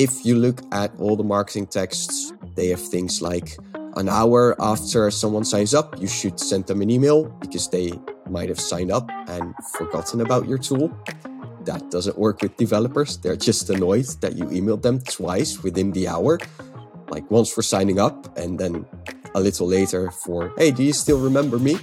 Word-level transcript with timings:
if 0.00 0.24
you 0.24 0.34
look 0.34 0.62
at 0.72 0.90
all 0.98 1.14
the 1.14 1.22
marketing 1.22 1.66
texts, 1.66 2.32
they 2.56 2.68
have 2.68 2.80
things 2.80 3.20
like 3.20 3.58
an 3.96 4.08
hour 4.08 4.56
after 4.58 5.10
someone 5.10 5.44
signs 5.44 5.74
up, 5.74 6.00
you 6.00 6.08
should 6.08 6.40
send 6.40 6.64
them 6.66 6.80
an 6.80 6.88
email 6.88 7.28
because 7.44 7.68
they 7.68 7.92
might 8.30 8.48
have 8.48 8.58
signed 8.58 8.90
up 8.90 9.06
and 9.28 9.54
forgotten 9.76 10.22
about 10.22 10.48
your 10.48 10.56
tool. 10.56 10.88
That 11.66 11.90
doesn't 11.90 12.16
work 12.16 12.40
with 12.40 12.56
developers. 12.56 13.18
They're 13.18 13.36
just 13.36 13.68
annoyed 13.68 14.06
that 14.22 14.36
you 14.36 14.46
emailed 14.46 14.80
them 14.80 15.00
twice 15.00 15.62
within 15.62 15.92
the 15.92 16.08
hour, 16.08 16.38
like 17.10 17.30
once 17.30 17.52
for 17.52 17.60
signing 17.60 17.98
up 18.00 18.38
and 18.38 18.58
then 18.58 18.86
a 19.34 19.40
little 19.40 19.66
later 19.66 20.10
for, 20.24 20.50
hey, 20.56 20.70
do 20.70 20.82
you 20.82 20.94
still 20.94 21.20
remember 21.20 21.58
me? 21.58 21.76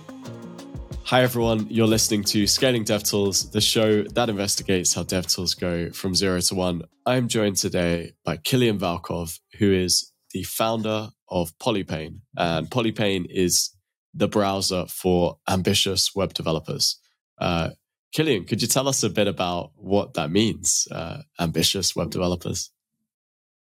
Hi, 1.08 1.24
everyone. 1.24 1.68
You're 1.70 1.88
listening 1.88 2.26
to 2.26 2.46
Scaling 2.48 2.84
DevTools, 2.84 3.54
the 3.54 3.62
show 3.62 4.04
that 4.04 4.28
investigates 4.28 4.94
how 4.94 5.04
DevTools 5.04 5.58
go 5.58 5.90
from 5.92 6.14
zero 6.14 6.42
to 6.42 6.54
one. 6.54 6.82
I'm 7.06 7.30
joined 7.30 7.56
today 7.56 8.12
by 8.26 8.36
Kilian 8.36 8.78
Valkhof, 8.78 9.40
who 9.58 9.72
is 9.72 10.12
the 10.32 10.44
founder 10.44 11.08
of 11.30 11.58
Polypane. 11.60 12.20
And 12.36 12.70
Polypane 12.70 13.26
is 13.30 13.74
the 14.14 14.28
browser 14.28 14.86
for 14.90 15.38
ambitious 15.48 16.14
web 16.14 16.34
developers. 16.34 17.00
Uh, 17.40 17.70
Kilian, 18.14 18.46
could 18.46 18.62
you 18.62 18.68
tell 18.68 18.90
us 18.90 19.02
a 19.02 19.10
bit 19.10 19.30
about 19.30 19.72
what 19.78 20.16
that 20.16 20.30
means, 20.30 20.90
uh, 20.92 21.20
ambitious 21.40 21.96
web 21.96 22.10
developers? 22.10 22.70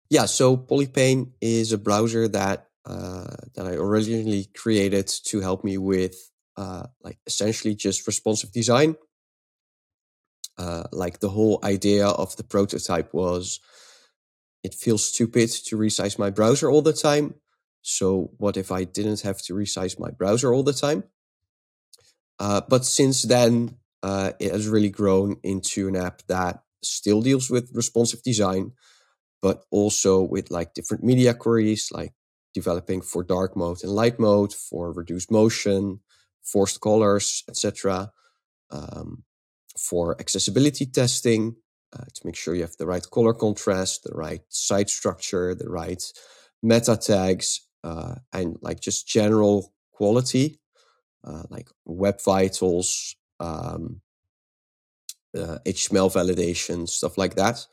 Yeah, 0.09 0.25
so 0.25 0.57
Polypane 0.57 1.31
is 1.39 1.71
a 1.71 1.77
browser 1.77 2.27
that 2.27 2.67
uh, 2.85 3.35
that 3.55 3.65
I 3.65 3.75
originally 3.75 4.49
created 4.53 5.07
to 5.27 5.39
help 5.39 5.63
me 5.63 5.77
with 5.77 6.13
uh, 6.57 6.87
like 7.01 7.19
essentially 7.25 7.75
just 7.75 8.07
responsive 8.07 8.51
design. 8.51 8.95
Uh, 10.57 10.83
like 10.91 11.19
the 11.19 11.29
whole 11.29 11.59
idea 11.63 12.07
of 12.07 12.35
the 12.35 12.43
prototype 12.43 13.13
was 13.13 13.59
it 14.63 14.73
feels 14.73 15.07
stupid 15.07 15.49
to 15.49 15.77
resize 15.77 16.17
my 16.17 16.31
browser 16.31 16.69
all 16.69 16.81
the 16.81 16.93
time. 16.93 17.35
So 17.83 18.31
what 18.37 18.57
if 18.57 18.71
I 18.71 18.83
didn't 18.83 19.21
have 19.21 19.41
to 19.43 19.53
resize 19.53 19.99
my 19.99 20.09
browser 20.09 20.53
all 20.53 20.63
the 20.63 20.73
time? 20.73 21.03
Uh, 22.39 22.61
but 22.67 22.85
since 22.85 23.21
then, 23.23 23.77
uh, 24.03 24.31
it 24.39 24.51
has 24.51 24.67
really 24.67 24.89
grown 24.89 25.37
into 25.43 25.87
an 25.87 25.95
app 25.95 26.21
that 26.27 26.63
still 26.83 27.21
deals 27.21 27.49
with 27.49 27.71
responsive 27.73 28.21
design, 28.23 28.73
but 29.41 29.63
also 29.71 30.21
with 30.21 30.51
like 30.51 30.73
different 30.73 31.03
media 31.03 31.33
queries, 31.33 31.89
like 31.91 32.13
developing 32.53 33.01
for 33.01 33.23
dark 33.23 33.55
mode 33.55 33.77
and 33.83 33.91
light 33.91 34.19
mode, 34.19 34.53
for 34.53 34.91
reduced 34.91 35.31
motion, 35.31 35.99
forced 36.51 36.81
colors, 36.81 37.43
etc. 37.49 38.11
Um, 38.71 39.23
for 39.77 40.19
accessibility 40.19 40.85
testing, 40.85 41.55
uh, 41.93 42.03
to 42.13 42.21
make 42.25 42.35
sure 42.35 42.55
you 42.55 42.61
have 42.61 42.77
the 42.77 42.87
right 42.87 43.05
color 43.11 43.33
contrast, 43.33 44.03
the 44.03 44.13
right 44.13 44.41
site 44.49 44.89
structure, 44.89 45.55
the 45.55 45.69
right 45.69 46.03
meta 46.61 46.97
tags, 46.97 47.61
uh, 47.83 48.15
and 48.33 48.57
like 48.61 48.79
just 48.81 49.07
general 49.07 49.73
quality, 49.91 50.59
uh, 51.23 51.43
like 51.49 51.69
web 51.85 52.19
vitals, 52.23 53.15
um, 53.39 54.01
HTML 55.35 56.07
uh, 56.07 56.19
validation, 56.19 56.87
stuff 56.89 57.17
like 57.17 57.35
that. 57.35 57.65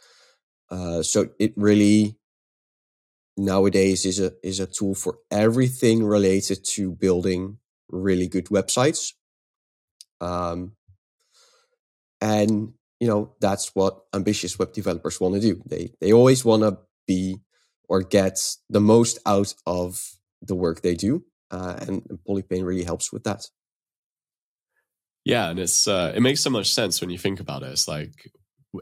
Uh, 0.70 1.02
so 1.02 1.28
it 1.38 1.52
really 1.56 2.16
nowadays 3.36 4.06
is 4.06 4.20
a 4.20 4.32
is 4.42 4.60
a 4.60 4.66
tool 4.66 4.94
for 4.94 5.18
everything 5.30 6.04
related 6.04 6.64
to 6.64 6.92
building 6.92 7.58
really 7.88 8.28
good 8.28 8.46
websites. 8.46 9.12
Um, 10.20 10.72
and 12.20 12.72
you 13.00 13.08
know 13.08 13.34
that's 13.40 13.74
what 13.74 14.00
ambitious 14.14 14.58
web 14.58 14.72
developers 14.72 15.20
want 15.20 15.34
to 15.34 15.40
do. 15.40 15.62
They 15.66 15.92
they 16.00 16.12
always 16.12 16.44
want 16.44 16.62
to 16.62 16.78
be 17.06 17.38
or 17.88 18.02
get 18.02 18.38
the 18.70 18.80
most 18.80 19.18
out 19.26 19.54
of 19.66 20.00
the 20.40 20.54
work 20.54 20.80
they 20.80 20.94
do, 20.94 21.24
uh, 21.50 21.76
and, 21.80 22.02
and 22.08 22.18
Polypane 22.26 22.64
really 22.64 22.84
helps 22.84 23.12
with 23.12 23.24
that. 23.24 23.48
Yeah, 25.24 25.50
and 25.50 25.58
it's 25.58 25.86
uh, 25.86 26.12
it 26.14 26.20
makes 26.20 26.40
so 26.40 26.50
much 26.50 26.72
sense 26.72 27.00
when 27.00 27.10
you 27.10 27.18
think 27.18 27.40
about 27.40 27.62
it. 27.62 27.72
It's 27.72 27.88
like 27.88 28.30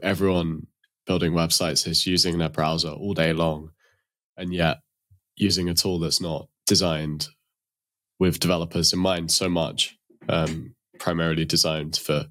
everyone 0.01 0.67
building 1.05 1.33
websites 1.33 1.87
is 1.87 2.07
using 2.07 2.37
their 2.37 2.49
browser 2.49 2.89
all 2.89 3.13
day 3.13 3.33
long, 3.33 3.71
and 4.37 4.53
yet 4.53 4.77
using 5.35 5.69
a 5.69 5.73
tool 5.73 5.99
that's 5.99 6.21
not 6.21 6.47
designed 6.65 7.27
with 8.19 8.39
developers 8.39 8.93
in 8.93 8.99
mind 8.99 9.31
so 9.31 9.49
much, 9.49 9.97
um, 10.29 10.75
primarily 10.99 11.45
designed 11.45 11.97
for 11.97 12.27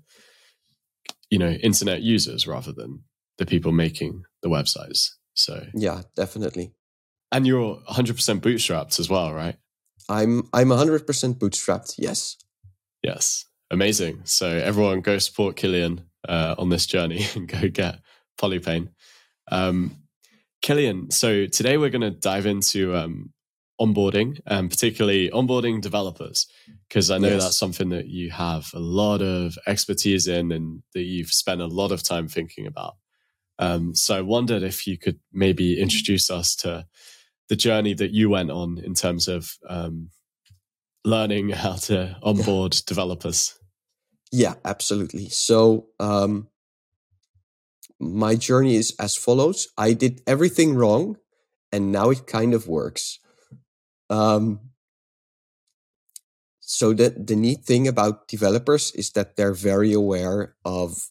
you 1.31 1.39
know 1.39 1.51
internet 1.51 2.03
users 2.03 2.47
rather 2.47 2.73
than 2.73 3.03
the 3.39 3.47
people 3.47 3.73
making 3.73 4.25
the 4.43 4.49
websites. 4.49 5.11
So 5.35 5.67
yeah, 5.75 6.03
definitely. 6.17 6.73
And 7.31 7.47
you're 7.47 7.79
100% 7.89 8.41
bootstrapped 8.41 9.01
as 9.01 9.09
well, 9.09 9.33
right? 9.33 9.57
I'm 10.09 10.49
I'm 10.53 10.69
100% 10.69 11.07
bootstrapped. 11.39 11.95
Yes. 11.99 12.37
Yes. 13.03 13.47
Amazing. 13.71 14.21
So 14.25 14.49
everyone 14.49 15.01
go 15.01 15.19
support 15.19 15.57
Kilian 15.57 16.05
uh, 16.29 16.55
on 16.59 16.69
this 16.69 16.87
journey 16.87 17.25
and 17.35 17.49
go 17.49 17.69
get 17.69 18.01
Polypane. 18.39 18.89
Um, 19.51 19.97
Kilian, 20.63 21.13
so 21.13 21.47
today 21.47 21.77
we're 21.77 21.91
going 21.91 22.03
to 22.03 22.11
dive 22.11 22.47
into 22.47 22.95
um, 22.95 23.33
onboarding 23.83 24.39
and 24.47 24.71
particularly 24.71 25.29
onboarding 25.31 25.81
developers 25.81 26.47
because 26.89 27.11
I 27.11 27.19
know 27.19 27.29
yes. 27.29 27.43
that's 27.43 27.59
something 27.59 27.89
that 27.89 28.07
you 28.07 28.31
have 28.31 28.71
a 28.75 28.79
lot 28.79 29.23
of 29.23 29.59
expertise 29.67 30.29
in 30.29 30.53
and 30.53 30.83
that 30.95 31.03
you've 31.03 31.33
spent 31.33 31.61
a 31.61 31.67
lot 31.67 31.91
of 31.91 32.03
time 32.03 32.29
thinking 32.29 32.67
about. 32.67 32.97
Um, 33.59 33.95
so 33.95 34.17
I 34.17 34.21
wondered 34.21 34.63
if 34.63 34.87
you 34.87 34.99
could 34.99 35.19
maybe 35.33 35.81
introduce 35.81 36.31
us 36.31 36.55
to 36.57 36.87
the 37.49 37.57
journey 37.57 37.95
that 37.95 38.13
you 38.13 38.31
went 38.31 38.51
on 38.51 38.79
in 38.79 38.95
terms 38.95 39.29
of 39.29 39.57
um, 39.69 40.11
learning 41.05 41.51
how 41.51 41.75
to 41.75 42.17
onboard 42.23 42.77
developers. 42.87 43.59
Yeah, 44.31 44.55
absolutely. 44.65 45.29
So 45.29 45.89
um, 46.01 46.49
my 48.01 48.35
journey 48.35 48.77
is 48.77 48.95
as 48.99 49.17
follows: 49.17 49.69
I 49.77 49.93
did 49.93 50.23
everything 50.27 50.75
wrong, 50.75 51.17
and 51.71 51.93
now 51.93 52.11
it 52.11 52.27
kind 52.27 52.55
of 52.55 52.67
works. 52.67 53.19
Um, 54.13 54.61
so 56.61 56.93
the 56.93 57.11
the 57.11 57.37
neat 57.37 57.65
thing 57.65 57.89
about 57.89 58.29
developers 58.29 58.93
is 58.93 59.11
that 59.13 59.37
they're 59.37 59.55
very 59.55 59.93
aware 59.93 60.55
of 60.65 61.11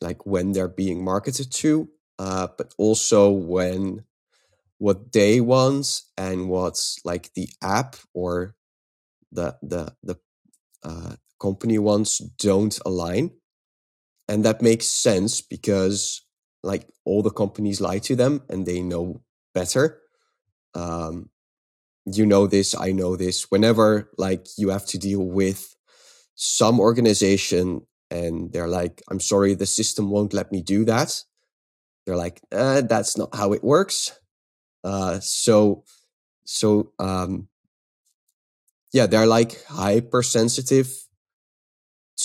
like 0.00 0.26
when 0.26 0.52
they're 0.52 0.68
being 0.68 1.04
marketed 1.04 1.52
to, 1.52 1.88
uh, 2.18 2.48
but 2.58 2.74
also 2.78 3.30
when 3.30 4.04
what 4.78 5.12
they 5.12 5.40
want 5.40 6.02
and 6.18 6.48
what's 6.48 6.98
like 7.04 7.32
the 7.34 7.48
app 7.62 7.96
or 8.14 8.56
the 9.32 9.56
the 9.62 9.94
the 10.02 10.16
uh, 10.84 11.16
company 11.40 11.78
wants 11.78 12.18
don't 12.18 12.78
align, 12.86 13.32
and 14.28 14.44
that 14.44 14.62
makes 14.62 14.86
sense 14.88 15.40
because 15.42 16.24
like 16.62 16.88
all 17.04 17.22
the 17.22 17.30
companies 17.30 17.80
lie 17.80 18.00
to 18.00 18.16
them 18.16 18.42
and 18.48 18.66
they 18.66 18.82
know 18.82 19.22
better. 19.54 20.00
Um, 20.74 21.30
you 22.06 22.24
know 22.24 22.46
this, 22.46 22.74
I 22.78 22.92
know 22.92 23.16
this. 23.16 23.50
Whenever 23.50 24.10
like 24.16 24.46
you 24.56 24.70
have 24.70 24.86
to 24.86 24.98
deal 24.98 25.20
with 25.20 25.76
some 26.36 26.78
organization 26.78 27.82
and 28.10 28.52
they're 28.52 28.68
like, 28.68 29.02
I'm 29.10 29.20
sorry, 29.20 29.54
the 29.54 29.66
system 29.66 30.10
won't 30.10 30.32
let 30.32 30.52
me 30.52 30.62
do 30.62 30.84
that. 30.84 31.22
They're 32.04 32.16
like, 32.16 32.40
eh, 32.52 32.82
that's 32.82 33.16
not 33.18 33.34
how 33.34 33.52
it 33.52 33.64
works. 33.64 34.18
Uh, 34.84 35.18
so, 35.20 35.82
so, 36.44 36.92
um, 37.00 37.48
yeah, 38.92 39.06
they're 39.06 39.26
like 39.26 39.64
hypersensitive 39.64 40.92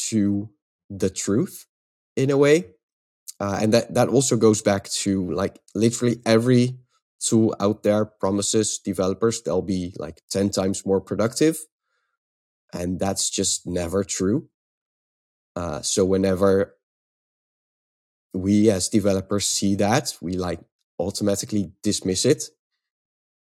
to 0.10 0.50
the 0.90 1.10
truth 1.10 1.66
in 2.16 2.30
a 2.30 2.38
way. 2.38 2.66
Uh, 3.40 3.58
and 3.60 3.74
that, 3.74 3.92
that 3.96 4.10
also 4.10 4.38
goes 4.38 4.62
back 4.62 4.88
to 4.90 5.32
like 5.32 5.60
literally 5.74 6.22
every 6.28 6.78
tool 7.24 7.56
out 7.60 7.84
there 7.84 8.06
promises 8.06 8.80
developers 8.80 9.42
they'll 9.42 9.62
be 9.62 9.94
like 9.98 10.22
10 10.32 10.50
times 10.50 10.86
more 10.86 11.02
productive. 11.02 11.60
And 12.74 13.00
that's 13.00 13.30
just 13.30 13.68
never 13.68 14.04
true. 14.04 14.50
Uh, 15.56 15.82
so 15.82 16.06
whenever 16.06 16.76
we 18.34 18.70
as 18.72 18.90
developers 18.90 19.48
see 19.48 19.76
that, 19.76 20.16
we 20.22 20.34
like 20.34 20.62
automatically 21.00 21.72
dismiss 21.84 22.26
it. 22.26 22.46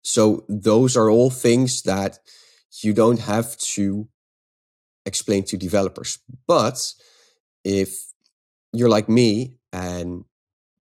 So 0.03 0.45
those 0.49 0.97
are 0.97 1.11
all 1.11 1.31
things 1.31 1.83
that 1.83 2.19
you 2.83 2.95
don't 2.95 3.21
have 3.21 3.57
to 3.59 4.09
explain 5.05 5.45
to 5.45 5.57
developers. 5.57 6.19
But 6.47 6.95
if 7.65 7.95
you're 8.73 8.89
like 8.89 9.09
me 9.09 9.59
and 9.73 10.25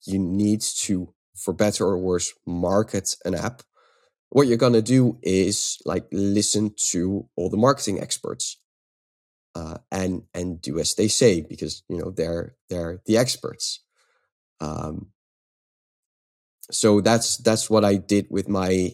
you 0.06 0.18
need 0.18 0.60
to, 0.60 1.12
for 1.38 1.54
better 1.54 1.84
or 1.84 1.98
worse, 1.98 2.32
market 2.46 3.16
an 3.24 3.34
app, 3.34 3.62
what 4.30 4.46
you're 4.46 4.56
going 4.56 4.74
to 4.74 4.82
do 4.82 5.18
is 5.22 5.78
like 5.84 6.06
listen 6.12 6.74
to 6.90 7.28
all 7.36 7.48
the 7.48 7.56
marketing 7.56 8.00
experts 8.00 8.58
uh, 9.54 9.78
and 9.90 10.22
and 10.34 10.60
do 10.60 10.78
as 10.78 10.94
they 10.94 11.08
say 11.08 11.40
because 11.40 11.82
you 11.88 11.96
know 11.96 12.10
they're 12.10 12.54
they're 12.68 13.00
the 13.06 13.16
experts. 13.16 13.82
Um, 14.60 15.08
so 16.70 17.00
that's 17.00 17.38
that's 17.38 17.70
what 17.70 17.84
I 17.84 17.96
did 17.96 18.26
with 18.30 18.48
my 18.48 18.90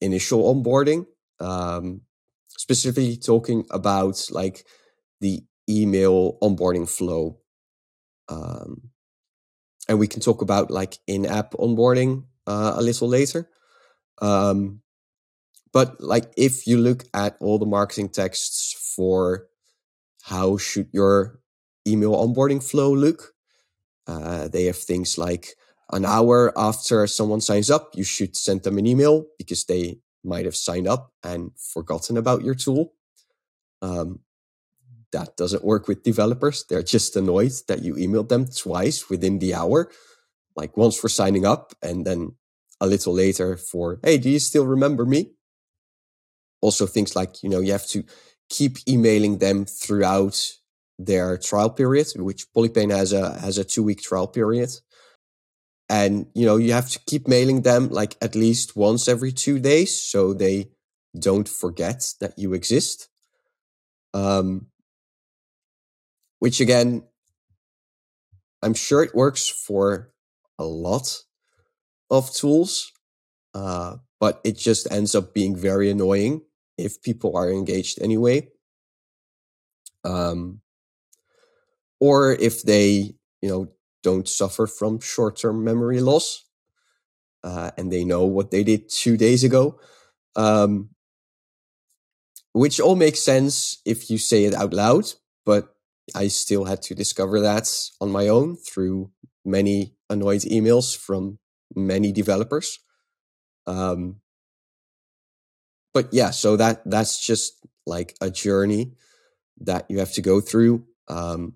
initial 0.00 0.42
onboarding. 0.54 1.06
Um, 1.40 2.02
specifically 2.48 3.16
talking 3.16 3.64
about 3.70 4.26
like 4.30 4.64
the 5.20 5.44
email 5.68 6.38
onboarding 6.42 6.88
flow. 6.88 7.38
Um, 8.28 8.90
and 9.88 9.98
we 9.98 10.06
can 10.06 10.20
talk 10.20 10.42
about 10.42 10.70
like 10.70 10.98
in-app 11.06 11.52
onboarding 11.52 12.24
uh, 12.46 12.74
a 12.76 12.82
little 12.82 13.08
later. 13.08 13.48
Um, 14.20 14.82
but 15.72 16.00
like 16.00 16.32
if 16.36 16.66
you 16.66 16.78
look 16.78 17.04
at 17.14 17.36
all 17.40 17.58
the 17.58 17.66
marketing 17.66 18.08
texts 18.08 18.74
for 18.96 19.46
how 20.22 20.56
should 20.56 20.88
your 20.92 21.40
email 21.86 22.12
onboarding 22.12 22.62
flow 22.62 22.92
look, 22.94 23.34
uh, 24.06 24.48
they 24.48 24.64
have 24.64 24.76
things 24.76 25.18
like 25.18 25.54
an 25.92 26.04
hour 26.04 26.52
after 26.56 27.06
someone 27.06 27.40
signs 27.40 27.70
up, 27.70 27.90
you 27.94 28.04
should 28.04 28.36
send 28.36 28.62
them 28.62 28.78
an 28.78 28.86
email 28.86 29.24
because 29.38 29.64
they 29.64 29.98
might 30.24 30.44
have 30.44 30.56
signed 30.56 30.86
up 30.86 31.12
and 31.22 31.52
forgotten 31.56 32.16
about 32.16 32.42
your 32.42 32.54
tool. 32.54 32.92
Um, 33.80 34.20
that 35.12 35.36
doesn't 35.36 35.64
work 35.64 35.88
with 35.88 36.02
developers. 36.02 36.64
They're 36.68 36.82
just 36.82 37.16
annoyed 37.16 37.52
that 37.68 37.82
you 37.82 37.94
emailed 37.94 38.28
them 38.28 38.46
twice 38.46 39.08
within 39.08 39.38
the 39.38 39.54
hour, 39.54 39.90
like 40.56 40.76
once 40.76 40.98
for 40.98 41.08
signing 41.08 41.46
up 41.46 41.72
and 41.82 42.06
then 42.06 42.36
a 42.80 42.86
little 42.86 43.12
later 43.12 43.56
for, 43.56 43.98
hey, 44.02 44.18
do 44.18 44.30
you 44.30 44.38
still 44.38 44.66
remember 44.66 45.04
me? 45.04 45.32
Also, 46.60 46.86
things 46.86 47.14
like, 47.16 47.42
you 47.42 47.48
know, 47.48 47.60
you 47.60 47.72
have 47.72 47.86
to 47.86 48.04
keep 48.50 48.76
emailing 48.88 49.38
them 49.38 49.64
throughout 49.64 50.52
their 50.98 51.38
trial 51.38 51.70
period, 51.70 52.08
which 52.16 52.46
Polypane 52.52 52.90
has 52.90 53.12
a 53.12 53.38
has 53.38 53.58
a 53.58 53.64
two 53.64 53.82
week 53.82 54.02
trial 54.02 54.26
period 54.26 54.70
and 55.88 56.26
you 56.34 56.44
know 56.44 56.56
you 56.56 56.72
have 56.72 56.88
to 56.90 57.00
keep 57.06 57.26
mailing 57.26 57.62
them 57.62 57.88
like 57.88 58.16
at 58.20 58.34
least 58.34 58.76
once 58.76 59.08
every 59.08 59.32
two 59.32 59.58
days 59.58 60.00
so 60.00 60.34
they 60.34 60.68
don't 61.18 61.48
forget 61.48 62.12
that 62.20 62.38
you 62.38 62.52
exist 62.52 63.08
um 64.14 64.66
which 66.38 66.60
again 66.60 67.02
i'm 68.62 68.74
sure 68.74 69.02
it 69.02 69.14
works 69.14 69.48
for 69.48 70.12
a 70.58 70.64
lot 70.64 71.22
of 72.10 72.32
tools 72.32 72.92
uh 73.54 73.96
but 74.20 74.40
it 74.44 74.58
just 74.58 74.90
ends 74.90 75.14
up 75.14 75.32
being 75.34 75.54
very 75.56 75.90
annoying 75.90 76.42
if 76.76 77.02
people 77.02 77.36
are 77.36 77.50
engaged 77.50 78.00
anyway 78.02 78.48
um 80.04 80.60
or 82.00 82.32
if 82.32 82.62
they 82.62 83.14
you 83.42 83.48
know 83.48 83.68
don't 84.02 84.28
suffer 84.28 84.66
from 84.66 85.00
short 85.00 85.36
term 85.36 85.64
memory 85.64 86.00
loss. 86.00 86.44
Uh, 87.44 87.70
and 87.76 87.92
they 87.92 88.04
know 88.04 88.24
what 88.24 88.50
they 88.50 88.64
did 88.64 88.88
two 88.88 89.16
days 89.16 89.44
ago. 89.44 89.78
Um, 90.34 90.90
which 92.52 92.80
all 92.80 92.96
makes 92.96 93.20
sense 93.22 93.80
if 93.84 94.10
you 94.10 94.18
say 94.18 94.44
it 94.44 94.54
out 94.54 94.72
loud, 94.72 95.12
but 95.44 95.76
I 96.14 96.28
still 96.28 96.64
had 96.64 96.82
to 96.82 96.94
discover 96.94 97.40
that 97.40 97.68
on 98.00 98.10
my 98.10 98.28
own 98.28 98.56
through 98.56 99.10
many 99.44 99.94
annoyed 100.10 100.42
emails 100.42 100.96
from 100.96 101.38
many 101.74 102.12
developers. 102.12 102.78
Um, 103.66 104.20
but 105.92 106.08
yeah, 106.12 106.30
so 106.30 106.56
that 106.56 106.82
that's 106.84 107.24
just 107.24 107.66
like 107.86 108.14
a 108.20 108.30
journey 108.30 108.92
that 109.60 109.86
you 109.88 109.98
have 109.98 110.12
to 110.12 110.22
go 110.22 110.40
through. 110.40 110.84
Um, 111.08 111.54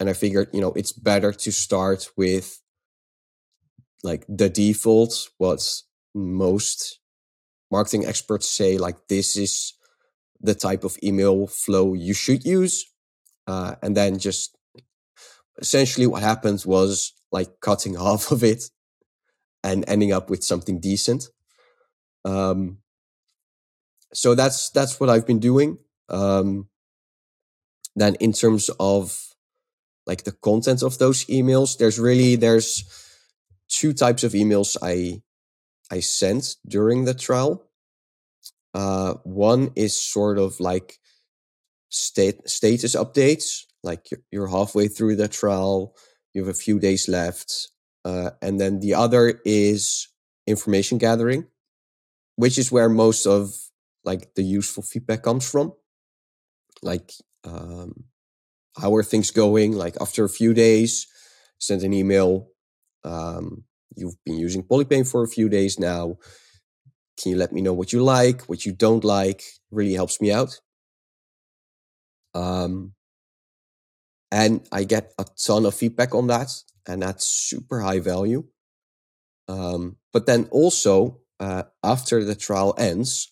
and 0.00 0.08
I 0.08 0.12
figured, 0.12 0.48
you 0.52 0.60
know, 0.60 0.72
it's 0.72 0.92
better 0.92 1.32
to 1.32 1.52
start 1.52 2.08
with 2.16 2.60
like 4.02 4.24
the 4.28 4.50
default, 4.50 5.30
what 5.38 5.62
most 6.14 7.00
marketing 7.70 8.06
experts 8.06 8.48
say, 8.48 8.78
like 8.78 9.08
this 9.08 9.36
is 9.36 9.74
the 10.40 10.54
type 10.54 10.84
of 10.84 10.96
email 11.02 11.46
flow 11.46 11.94
you 11.94 12.14
should 12.14 12.44
use. 12.44 12.84
Uh, 13.46 13.76
and 13.82 13.96
then 13.96 14.18
just 14.18 14.56
essentially 15.58 16.06
what 16.06 16.22
happens 16.22 16.66
was 16.66 17.12
like 17.30 17.60
cutting 17.60 17.94
half 17.98 18.30
of 18.30 18.42
it 18.42 18.64
and 19.62 19.84
ending 19.88 20.12
up 20.12 20.30
with 20.30 20.44
something 20.44 20.80
decent. 20.80 21.28
Um, 22.24 22.78
so 24.12 24.34
that's 24.34 24.70
that's 24.70 25.00
what 25.00 25.10
I've 25.10 25.26
been 25.26 25.40
doing. 25.40 25.78
Um, 26.08 26.68
then 27.96 28.16
in 28.16 28.32
terms 28.32 28.70
of 28.80 29.34
like 30.06 30.24
the 30.24 30.32
content 30.32 30.82
of 30.82 30.98
those 30.98 31.24
emails 31.26 31.78
there's 31.78 31.98
really 31.98 32.36
there's 32.36 32.84
two 33.68 33.92
types 33.92 34.24
of 34.24 34.32
emails 34.32 34.76
i 34.82 35.22
i 35.90 36.00
sent 36.00 36.56
during 36.66 37.04
the 37.04 37.14
trial 37.14 37.64
uh 38.74 39.14
one 39.24 39.70
is 39.76 39.98
sort 39.98 40.38
of 40.38 40.60
like 40.60 40.98
state 41.94 42.48
status 42.48 42.94
updates 42.96 43.64
like 43.82 44.10
you're, 44.10 44.20
you're 44.30 44.48
halfway 44.48 44.88
through 44.88 45.16
the 45.16 45.28
trial 45.28 45.94
you 46.32 46.44
have 46.44 46.54
a 46.54 46.58
few 46.58 46.78
days 46.78 47.08
left 47.08 47.70
uh, 48.04 48.30
and 48.42 48.60
then 48.60 48.80
the 48.80 48.94
other 48.94 49.40
is 49.44 50.08
information 50.46 50.98
gathering 50.98 51.46
which 52.36 52.58
is 52.58 52.72
where 52.72 52.88
most 52.88 53.26
of 53.26 53.54
like 54.04 54.34
the 54.34 54.42
useful 54.42 54.82
feedback 54.82 55.22
comes 55.22 55.48
from 55.48 55.72
like 56.82 57.12
um, 57.44 58.04
how 58.76 58.94
are 58.94 59.02
things 59.02 59.30
going? 59.30 59.72
Like 59.72 59.96
after 60.00 60.24
a 60.24 60.28
few 60.28 60.54
days, 60.54 61.06
send 61.58 61.82
an 61.82 61.92
email. 61.92 62.48
Um, 63.04 63.64
you've 63.96 64.16
been 64.24 64.38
using 64.38 64.62
Polypane 64.62 65.08
for 65.08 65.22
a 65.22 65.28
few 65.28 65.48
days 65.48 65.78
now. 65.78 66.16
Can 67.20 67.32
you 67.32 67.38
let 67.38 67.52
me 67.52 67.60
know 67.60 67.72
what 67.72 67.92
you 67.92 68.02
like, 68.02 68.42
what 68.42 68.66
you 68.66 68.72
don't 68.72 69.04
like? 69.04 69.42
Really 69.70 69.94
helps 69.94 70.20
me 70.20 70.32
out. 70.32 70.60
Um, 72.34 72.94
and 74.30 74.66
I 74.72 74.84
get 74.84 75.12
a 75.18 75.24
ton 75.46 75.64
of 75.64 75.74
feedback 75.74 76.14
on 76.14 76.26
that, 76.26 76.50
and 76.86 77.02
that's 77.02 77.24
super 77.24 77.80
high 77.80 78.00
value. 78.00 78.44
Um, 79.48 79.96
but 80.12 80.26
then 80.26 80.48
also, 80.50 81.20
uh, 81.38 81.64
after 81.82 82.24
the 82.24 82.34
trial 82.34 82.74
ends 82.78 83.30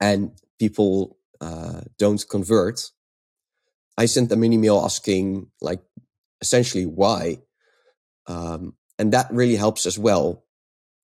and 0.00 0.32
people 0.58 1.18
uh, 1.40 1.82
don't 1.98 2.24
convert, 2.28 2.90
I 3.96 4.06
sent 4.06 4.28
them 4.28 4.42
an 4.42 4.52
email 4.52 4.80
asking, 4.84 5.50
like, 5.60 5.82
essentially 6.40 6.86
why. 6.86 7.38
Um, 8.26 8.74
and 8.98 9.12
that 9.12 9.28
really 9.30 9.56
helps 9.56 9.86
as 9.86 9.98
well 9.98 10.44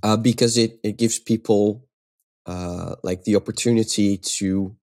uh, 0.03 0.17
because 0.17 0.57
it, 0.57 0.81
it 0.83 0.99
gives 0.99 1.19
people 1.19 1.87
uh, 2.47 2.97
like 3.03 3.25
the 3.25 3.37
opportunity 3.37 4.17
to 4.17 4.77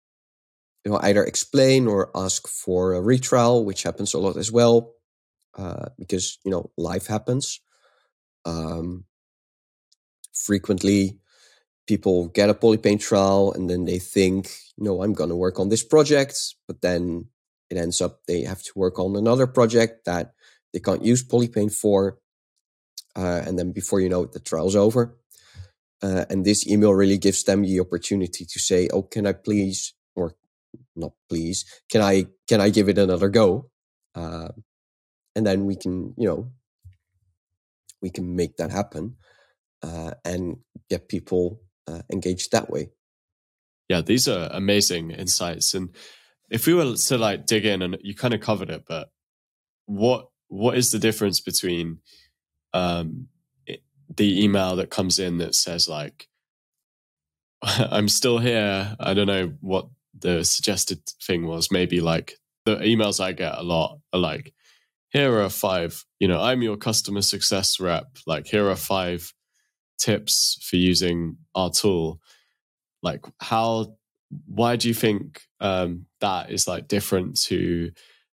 you 0.85 0.91
know 0.91 0.99
either 1.01 1.23
explain 1.23 1.87
or 1.87 2.09
ask 2.15 2.47
for 2.47 2.93
a 2.93 3.01
retrial, 3.01 3.65
which 3.65 3.83
happens 3.83 4.13
a 4.13 4.19
lot 4.19 4.37
as 4.37 4.51
well 4.51 4.93
uh, 5.57 5.89
because 5.97 6.39
you 6.43 6.51
know 6.51 6.71
life 6.77 7.07
happens. 7.07 7.59
Um, 8.45 9.05
frequently, 10.33 11.19
people 11.87 12.27
get 12.29 12.49
a 12.49 12.53
polypane 12.53 12.99
trial 12.99 13.51
and 13.53 13.69
then 13.69 13.85
they 13.85 13.99
think, 13.99 14.49
know, 14.77 15.03
I'm 15.03 15.13
going 15.13 15.29
to 15.29 15.35
work 15.35 15.59
on 15.59 15.69
this 15.69 15.83
project, 15.83 16.55
but 16.67 16.81
then 16.81 17.25
it 17.69 17.77
ends 17.77 18.01
up 18.01 18.21
they 18.27 18.41
have 18.43 18.63
to 18.63 18.71
work 18.75 18.99
on 18.99 19.15
another 19.15 19.47
project 19.47 20.05
that 20.05 20.33
they 20.73 20.79
can't 20.79 21.03
use 21.03 21.27
Polypane 21.27 21.73
for. 21.73 22.19
Uh, 23.15 23.41
and 23.45 23.57
then 23.57 23.71
before 23.71 23.99
you 23.99 24.09
know 24.09 24.23
it, 24.23 24.31
the 24.31 24.39
trial's 24.39 24.75
over. 24.75 25.17
Uh, 26.01 26.25
and 26.29 26.45
this 26.45 26.65
email 26.67 26.93
really 26.93 27.17
gives 27.17 27.43
them 27.43 27.63
the 27.63 27.79
opportunity 27.79 28.45
to 28.45 28.59
say, 28.59 28.87
"Oh, 28.93 29.01
can 29.01 29.27
I 29.27 29.33
please, 29.33 29.93
or 30.15 30.35
not 30.95 31.13
please, 31.29 31.65
can 31.91 32.01
I 32.01 32.25
can 32.47 32.61
I 32.61 32.69
give 32.69 32.89
it 32.89 32.97
another 32.97 33.29
go?" 33.29 33.69
Uh, 34.15 34.49
and 35.35 35.45
then 35.45 35.65
we 35.65 35.75
can, 35.75 36.13
you 36.17 36.27
know, 36.27 36.51
we 38.01 38.09
can 38.09 38.35
make 38.35 38.57
that 38.57 38.71
happen 38.71 39.15
uh, 39.83 40.11
and 40.25 40.57
get 40.89 41.07
people 41.07 41.61
uh, 41.87 42.01
engaged 42.11 42.51
that 42.51 42.69
way. 42.69 42.89
Yeah, 43.87 44.01
these 44.01 44.27
are 44.27 44.49
amazing 44.51 45.11
insights, 45.11 45.73
and 45.73 45.95
if 46.49 46.67
we 46.67 46.73
were 46.73 46.95
to 46.95 47.17
like 47.17 47.45
dig 47.45 47.65
in 47.65 47.81
and 47.81 47.97
you 48.01 48.15
kind 48.15 48.33
of 48.33 48.41
covered 48.41 48.69
it, 48.69 48.83
but 48.87 49.09
what 49.85 50.29
what 50.47 50.77
is 50.77 50.91
the 50.91 50.99
difference 50.99 51.39
between 51.39 51.99
um, 52.73 53.27
the 54.15 54.43
email 54.43 54.75
that 54.75 54.89
comes 54.89 55.19
in 55.19 55.37
that 55.37 55.55
says 55.55 55.87
like 55.87 56.27
I'm 57.61 58.09
still 58.09 58.37
here. 58.39 58.95
I 58.99 59.13
don't 59.13 59.27
know 59.27 59.53
what 59.61 59.87
the 60.17 60.43
suggested 60.43 60.99
thing 61.21 61.45
was. 61.45 61.71
Maybe 61.71 62.01
like 62.01 62.35
the 62.65 62.77
emails 62.77 63.23
I 63.23 63.31
get 63.31 63.57
a 63.57 63.63
lot 63.63 63.99
are 64.13 64.19
like, 64.19 64.53
here 65.09 65.41
are 65.41 65.49
five, 65.49 66.05
you 66.19 66.27
know, 66.27 66.41
I'm 66.41 66.61
your 66.61 66.77
customer 66.77 67.21
success 67.21 67.79
rep. 67.79 68.17
Like, 68.27 68.45
here 68.47 68.69
are 68.69 68.75
five 68.75 69.33
tips 69.97 70.59
for 70.61 70.75
using 70.75 71.37
our 71.55 71.69
tool. 71.69 72.19
Like, 73.01 73.25
how 73.39 73.95
why 74.45 74.75
do 74.75 74.87
you 74.87 74.93
think 74.93 75.41
um, 75.59 76.05
that 76.21 76.51
is 76.51 76.67
like 76.67 76.87
different 76.87 77.39
to 77.41 77.91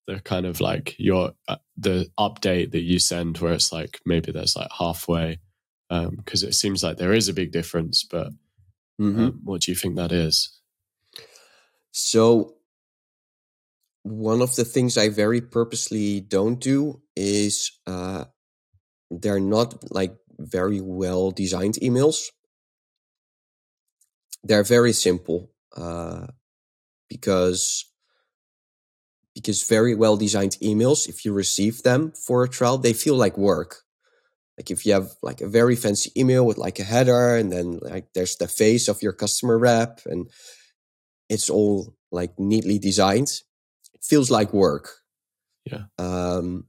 the 0.07 0.21
kind 0.21 0.47
of 0.47 0.61
like 0.61 0.95
your 0.99 1.33
uh, 1.49 1.57
the 1.77 2.09
update 2.19 2.73
that 2.73 2.81
you 2.81 2.99
send 2.99 3.39
where 3.39 3.53
it's 3.53 3.73
like 3.73 4.01
maybe 4.07 4.33
there's 4.33 4.57
like 4.57 4.71
halfway 4.77 5.39
Because 5.89 6.43
um, 6.43 6.49
it 6.49 6.55
seems 6.55 6.83
like 6.83 6.97
there 6.97 7.13
is 7.13 7.29
a 7.29 7.35
big 7.35 7.53
difference, 7.53 8.05
but 8.05 8.29
mm-hmm. 9.01 9.21
um, 9.21 9.41
what 9.45 9.63
do 9.63 9.71
you 9.71 9.77
think 9.77 9.97
that 9.97 10.13
is? 10.13 10.59
So, 11.93 12.57
one 14.03 14.43
of 14.43 14.57
the 14.57 14.65
things 14.65 14.99
I 14.99 15.09
very 15.09 15.41
purposely 15.41 16.21
don't 16.21 16.59
do 16.59 17.03
is 17.15 17.71
uh, 17.87 18.25
they're 19.11 19.41
not 19.41 19.93
like 19.93 20.17
very 20.39 20.81
well 20.81 21.31
designed 21.31 21.75
emails. 21.75 22.31
They're 24.43 24.65
very 24.65 24.93
simple 24.93 25.51
uh, 25.77 26.27
because 27.09 27.85
because 29.35 29.63
very 29.63 29.95
well 29.95 30.17
designed 30.17 30.57
emails, 30.63 31.09
if 31.09 31.25
you 31.25 31.33
receive 31.33 31.83
them 31.83 32.13
for 32.13 32.43
a 32.43 32.49
trial, 32.49 32.79
they 32.79 32.93
feel 32.93 33.15
like 33.15 33.39
work. 33.39 33.83
Like 34.59 34.71
if 34.71 34.85
you 34.85 34.93
have 34.93 35.13
like 35.23 35.41
a 35.41 35.49
very 35.49 35.77
fancy 35.77 36.11
email 36.17 36.45
with 36.45 36.59
like 36.59 36.79
a 36.79 36.85
header 36.85 37.37
and 37.37 37.51
then 37.51 37.79
like 37.81 38.13
there's 38.15 38.37
the 38.37 38.49
face 38.49 38.89
of 38.89 39.03
your 39.03 39.13
customer 39.13 39.59
rep 39.59 40.03
and 40.05 40.29
it's 41.29 41.51
all 41.51 41.95
like 42.11 42.39
neatly 42.39 42.79
designed, 42.79 43.43
it 43.95 44.05
feels 44.05 44.31
like 44.31 44.53
work. 44.53 44.91
Yeah. 45.65 45.85
Um, 45.99 46.67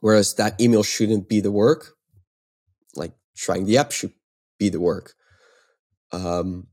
whereas 0.00 0.34
that 0.34 0.60
email 0.60 0.82
shouldn't 0.82 1.28
be 1.28 1.40
the 1.40 1.50
work. 1.50 1.94
Like 2.94 3.12
trying 3.36 3.64
the 3.64 3.78
app 3.78 3.92
should 3.92 4.12
be 4.58 4.68
the 4.68 4.80
work. 4.80 5.14
Um, 6.12 6.68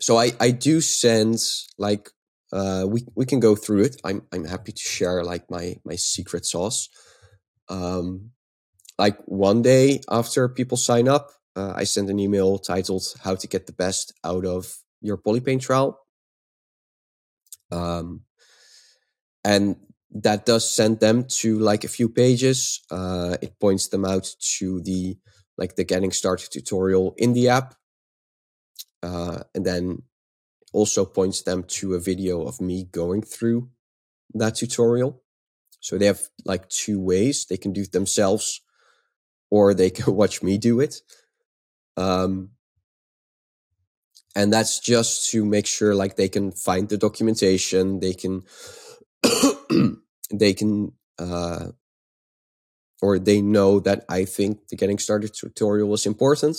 so 0.00 0.16
I, 0.16 0.32
I 0.40 0.50
do 0.50 0.80
sense 0.80 1.68
like 1.78 2.10
uh, 2.52 2.84
we 2.86 3.04
we 3.16 3.26
can 3.26 3.40
go 3.40 3.56
through 3.56 3.82
it. 3.82 4.00
I'm 4.04 4.22
I'm 4.32 4.44
happy 4.44 4.72
to 4.72 4.80
share 4.80 5.24
like 5.24 5.50
my 5.50 5.76
my 5.84 5.96
secret 5.96 6.46
sauce. 6.46 6.88
Um, 7.68 8.30
like 8.98 9.18
one 9.26 9.62
day 9.62 10.00
after 10.08 10.48
people 10.48 10.76
sign 10.76 11.08
up, 11.08 11.30
uh, 11.56 11.72
I 11.74 11.84
send 11.84 12.10
an 12.10 12.20
email 12.20 12.58
titled 12.58 13.02
"How 13.24 13.34
to 13.34 13.48
get 13.48 13.66
the 13.66 13.72
best 13.72 14.12
out 14.22 14.44
of 14.44 14.76
your 15.04 15.18
Polypane 15.18 15.60
trial," 15.60 16.00
um, 17.70 18.22
and 19.44 19.76
that 20.10 20.46
does 20.46 20.68
send 20.68 21.00
them 21.00 21.24
to 21.24 21.58
like 21.58 21.84
a 21.84 21.88
few 21.88 22.08
pages. 22.08 22.80
Uh, 22.90 23.36
it 23.42 23.58
points 23.60 23.88
them 23.88 24.04
out 24.04 24.28
to 24.58 24.80
the 24.80 25.16
like 25.56 25.76
the 25.76 25.84
getting 25.84 26.10
started 26.10 26.50
tutorial 26.50 27.14
in 27.18 27.32
the 27.32 27.48
app, 27.48 27.74
uh, 29.02 29.40
and 29.54 29.64
then 29.64 30.02
also 30.72 31.04
points 31.04 31.42
them 31.42 31.62
to 31.62 31.94
a 31.94 32.00
video 32.00 32.42
of 32.42 32.60
me 32.60 32.84
going 32.90 33.22
through 33.22 33.68
that 34.34 34.56
tutorial. 34.56 35.22
So 35.80 35.98
they 35.98 36.06
have 36.06 36.22
like 36.44 36.68
two 36.68 37.00
ways 37.00 37.46
they 37.46 37.56
can 37.56 37.72
do 37.72 37.82
it 37.82 37.92
themselves 37.92 38.60
or 39.50 39.74
they 39.74 39.90
can 39.90 40.14
watch 40.20 40.42
me 40.42 40.58
do 40.58 40.80
it. 40.80 41.00
Um, 41.96 42.50
and 44.34 44.52
that's 44.52 44.80
just 44.80 45.30
to 45.30 45.44
make 45.44 45.66
sure 45.66 45.94
like 45.94 46.16
they 46.16 46.28
can 46.28 46.50
find 46.50 46.88
the 46.88 46.96
documentation, 46.96 48.00
they 48.00 48.14
can, 48.14 48.42
they 50.32 50.52
can, 50.52 50.92
uh, 51.18 51.68
or 53.00 53.18
they 53.18 53.40
know 53.40 53.80
that 53.80 54.04
I 54.08 54.24
think 54.24 54.68
the 54.68 54.76
getting 54.76 54.98
started 54.98 55.34
tutorial 55.34 55.92
is 55.94 56.06
important. 56.06 56.56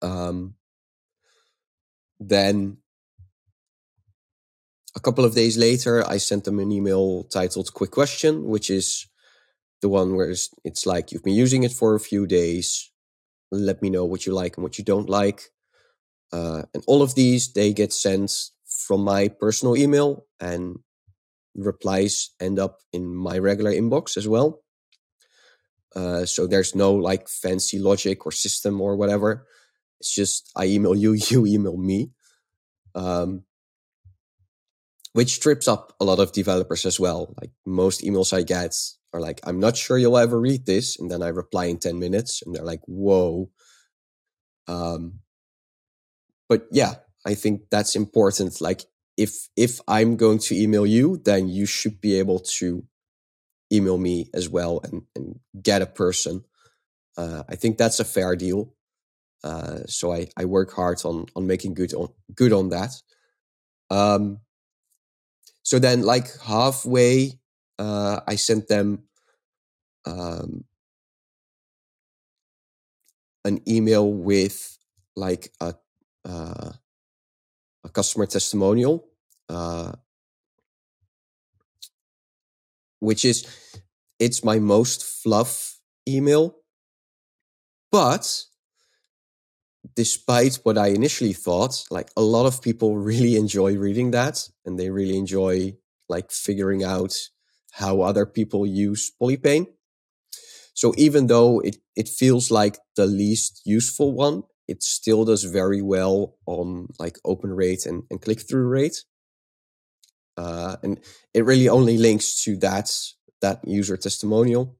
Um, 0.00 0.54
then 2.18 2.78
a 4.96 5.00
couple 5.00 5.24
of 5.24 5.34
days 5.34 5.58
later, 5.58 6.06
I 6.08 6.18
sent 6.18 6.44
them 6.44 6.58
an 6.58 6.70
email 6.70 7.24
titled 7.24 7.72
Quick 7.74 7.90
Question, 7.90 8.44
which 8.44 8.70
is 8.70 9.06
the 9.80 9.88
one 9.88 10.14
where 10.14 10.30
it's, 10.30 10.50
it's 10.64 10.86
like, 10.86 11.12
you've 11.12 11.24
been 11.24 11.34
using 11.34 11.64
it 11.64 11.72
for 11.72 11.94
a 11.94 12.00
few 12.00 12.26
days. 12.26 12.90
Let 13.50 13.82
me 13.82 13.90
know 13.90 14.04
what 14.04 14.26
you 14.26 14.32
like 14.32 14.56
and 14.56 14.62
what 14.62 14.78
you 14.78 14.84
don't 14.84 15.08
like. 15.08 15.50
Uh, 16.32 16.62
and 16.72 16.82
all 16.86 17.02
of 17.02 17.14
these, 17.14 17.52
they 17.52 17.72
get 17.72 17.92
sent 17.92 18.32
from 18.66 19.02
my 19.02 19.28
personal 19.28 19.76
email 19.76 20.26
and 20.40 20.78
replies 21.54 22.30
end 22.40 22.58
up 22.58 22.78
in 22.92 23.14
my 23.14 23.38
regular 23.38 23.70
inbox 23.70 24.16
as 24.16 24.26
well. 24.26 24.62
Uh, 25.94 26.24
so 26.24 26.46
there's 26.46 26.74
no 26.74 26.94
like 26.94 27.28
fancy 27.28 27.78
logic 27.78 28.24
or 28.24 28.32
system 28.32 28.80
or 28.80 28.96
whatever. 28.96 29.46
It's 30.00 30.14
just 30.14 30.50
I 30.56 30.66
email 30.66 30.94
you, 30.94 31.12
you 31.28 31.46
email 31.46 31.76
me. 31.76 32.10
Um, 32.94 33.44
which 35.12 35.40
trips 35.40 35.68
up 35.68 35.94
a 36.00 36.04
lot 36.04 36.18
of 36.18 36.32
developers 36.32 36.86
as 36.86 36.98
well. 36.98 37.34
Like 37.40 37.50
most 37.66 38.02
emails 38.02 38.32
I 38.32 38.42
get 38.42 38.74
are 39.12 39.20
like, 39.20 39.40
I'm 39.44 39.60
not 39.60 39.76
sure 39.76 39.98
you'll 39.98 40.16
ever 40.16 40.40
read 40.40 40.64
this. 40.64 40.98
And 40.98 41.10
then 41.10 41.22
I 41.22 41.28
reply 41.28 41.66
in 41.66 41.78
10 41.78 41.98
minutes 41.98 42.42
and 42.42 42.54
they're 42.54 42.64
like, 42.64 42.80
whoa. 42.86 43.50
Um, 44.68 45.20
but 46.52 46.66
yeah, 46.70 46.96
I 47.24 47.32
think 47.32 47.70
that's 47.70 47.96
important. 47.96 48.60
Like 48.60 48.82
if, 49.16 49.48
if 49.56 49.80
I'm 49.88 50.16
going 50.16 50.38
to 50.40 50.54
email 50.54 50.84
you, 50.84 51.16
then 51.24 51.48
you 51.48 51.64
should 51.64 51.98
be 51.98 52.18
able 52.18 52.40
to 52.58 52.84
email 53.72 53.96
me 53.96 54.28
as 54.34 54.50
well 54.50 54.82
and, 54.84 55.04
and 55.16 55.40
get 55.62 55.80
a 55.80 55.86
person. 55.86 56.44
Uh, 57.16 57.42
I 57.48 57.56
think 57.56 57.78
that's 57.78 58.00
a 58.00 58.04
fair 58.04 58.36
deal. 58.36 58.74
Uh, 59.42 59.78
so 59.86 60.12
I, 60.12 60.28
I 60.36 60.44
work 60.44 60.74
hard 60.74 61.00
on 61.06 61.24
on 61.34 61.46
making 61.46 61.72
good 61.72 61.94
on 61.94 62.08
good 62.34 62.52
on 62.52 62.68
that. 62.68 62.92
Um, 63.88 64.40
so 65.62 65.78
then, 65.78 66.02
like 66.02 66.28
halfway, 66.42 67.40
uh, 67.78 68.20
I 68.28 68.36
sent 68.36 68.68
them 68.68 69.04
um, 70.04 70.64
an 73.42 73.62
email 73.66 74.12
with 74.12 74.78
like 75.16 75.52
a 75.60 75.74
uh, 76.24 76.72
a 77.84 77.88
customer 77.88 78.26
testimonial, 78.26 79.08
uh, 79.48 79.92
which 83.00 83.24
is 83.24 83.46
it's 84.18 84.44
my 84.44 84.58
most 84.58 85.02
fluff 85.02 85.78
email, 86.08 86.56
but 87.90 88.44
despite 89.94 90.56
what 90.62 90.78
I 90.78 90.88
initially 90.88 91.32
thought, 91.32 91.84
like 91.90 92.10
a 92.16 92.22
lot 92.22 92.46
of 92.46 92.62
people 92.62 92.96
really 93.10 93.36
enjoy 93.36 93.76
reading 93.76 94.10
that 94.12 94.48
and 94.64 94.78
they 94.78 94.90
really 94.90 95.16
enjoy 95.16 95.76
like 96.08 96.30
figuring 96.30 96.84
out 96.84 97.16
how 97.72 98.02
other 98.02 98.26
people 98.26 98.66
use 98.66 99.10
Polypane. 99.20 99.66
So 100.74 100.94
even 100.96 101.26
though 101.26 101.60
it, 101.60 101.76
it 101.96 102.08
feels 102.08 102.50
like 102.50 102.78
the 102.96 103.06
least 103.06 103.62
useful 103.64 104.12
one, 104.12 104.42
it 104.68 104.82
still 104.82 105.24
does 105.24 105.44
very 105.44 105.82
well 105.82 106.36
on 106.46 106.88
like 106.98 107.18
open 107.24 107.52
rate 107.52 107.86
and, 107.86 108.04
and 108.10 108.20
click 108.20 108.40
through 108.40 108.68
rate. 108.68 109.04
Uh, 110.36 110.76
and 110.82 111.00
it 111.34 111.44
really 111.44 111.68
only 111.68 111.98
links 111.98 112.42
to 112.44 112.56
that 112.56 112.90
that 113.40 113.60
user 113.66 113.96
testimonial. 113.96 114.76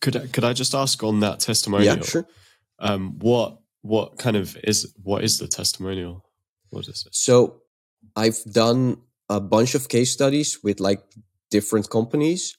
Could 0.00 0.16
I, 0.16 0.26
could 0.26 0.44
I 0.44 0.52
just 0.52 0.74
ask 0.74 1.02
on 1.02 1.20
that 1.20 1.40
testimonial? 1.40 1.96
Yeah, 1.96 2.02
sure. 2.02 2.26
Um, 2.78 3.18
what 3.18 3.58
what 3.82 4.18
kind 4.18 4.36
of 4.36 4.56
is 4.62 4.92
what 5.02 5.24
is 5.24 5.38
the 5.38 5.48
testimonial? 5.48 6.24
What 6.70 6.86
is 6.86 7.04
it? 7.06 7.14
So 7.14 7.62
I've 8.14 8.42
done 8.44 8.98
a 9.28 9.40
bunch 9.40 9.74
of 9.74 9.88
case 9.88 10.12
studies 10.12 10.58
with 10.62 10.78
like 10.78 11.02
different 11.50 11.90
companies 11.90 12.56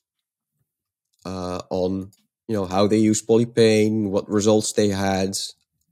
uh, 1.26 1.62
on 1.70 2.12
you 2.48 2.56
know 2.56 2.66
how 2.66 2.88
they 2.88 2.98
use 2.98 3.26
Polypane, 3.26 4.10
what 4.10 4.30
results 4.30 4.74
they 4.74 4.90
had, 4.90 5.38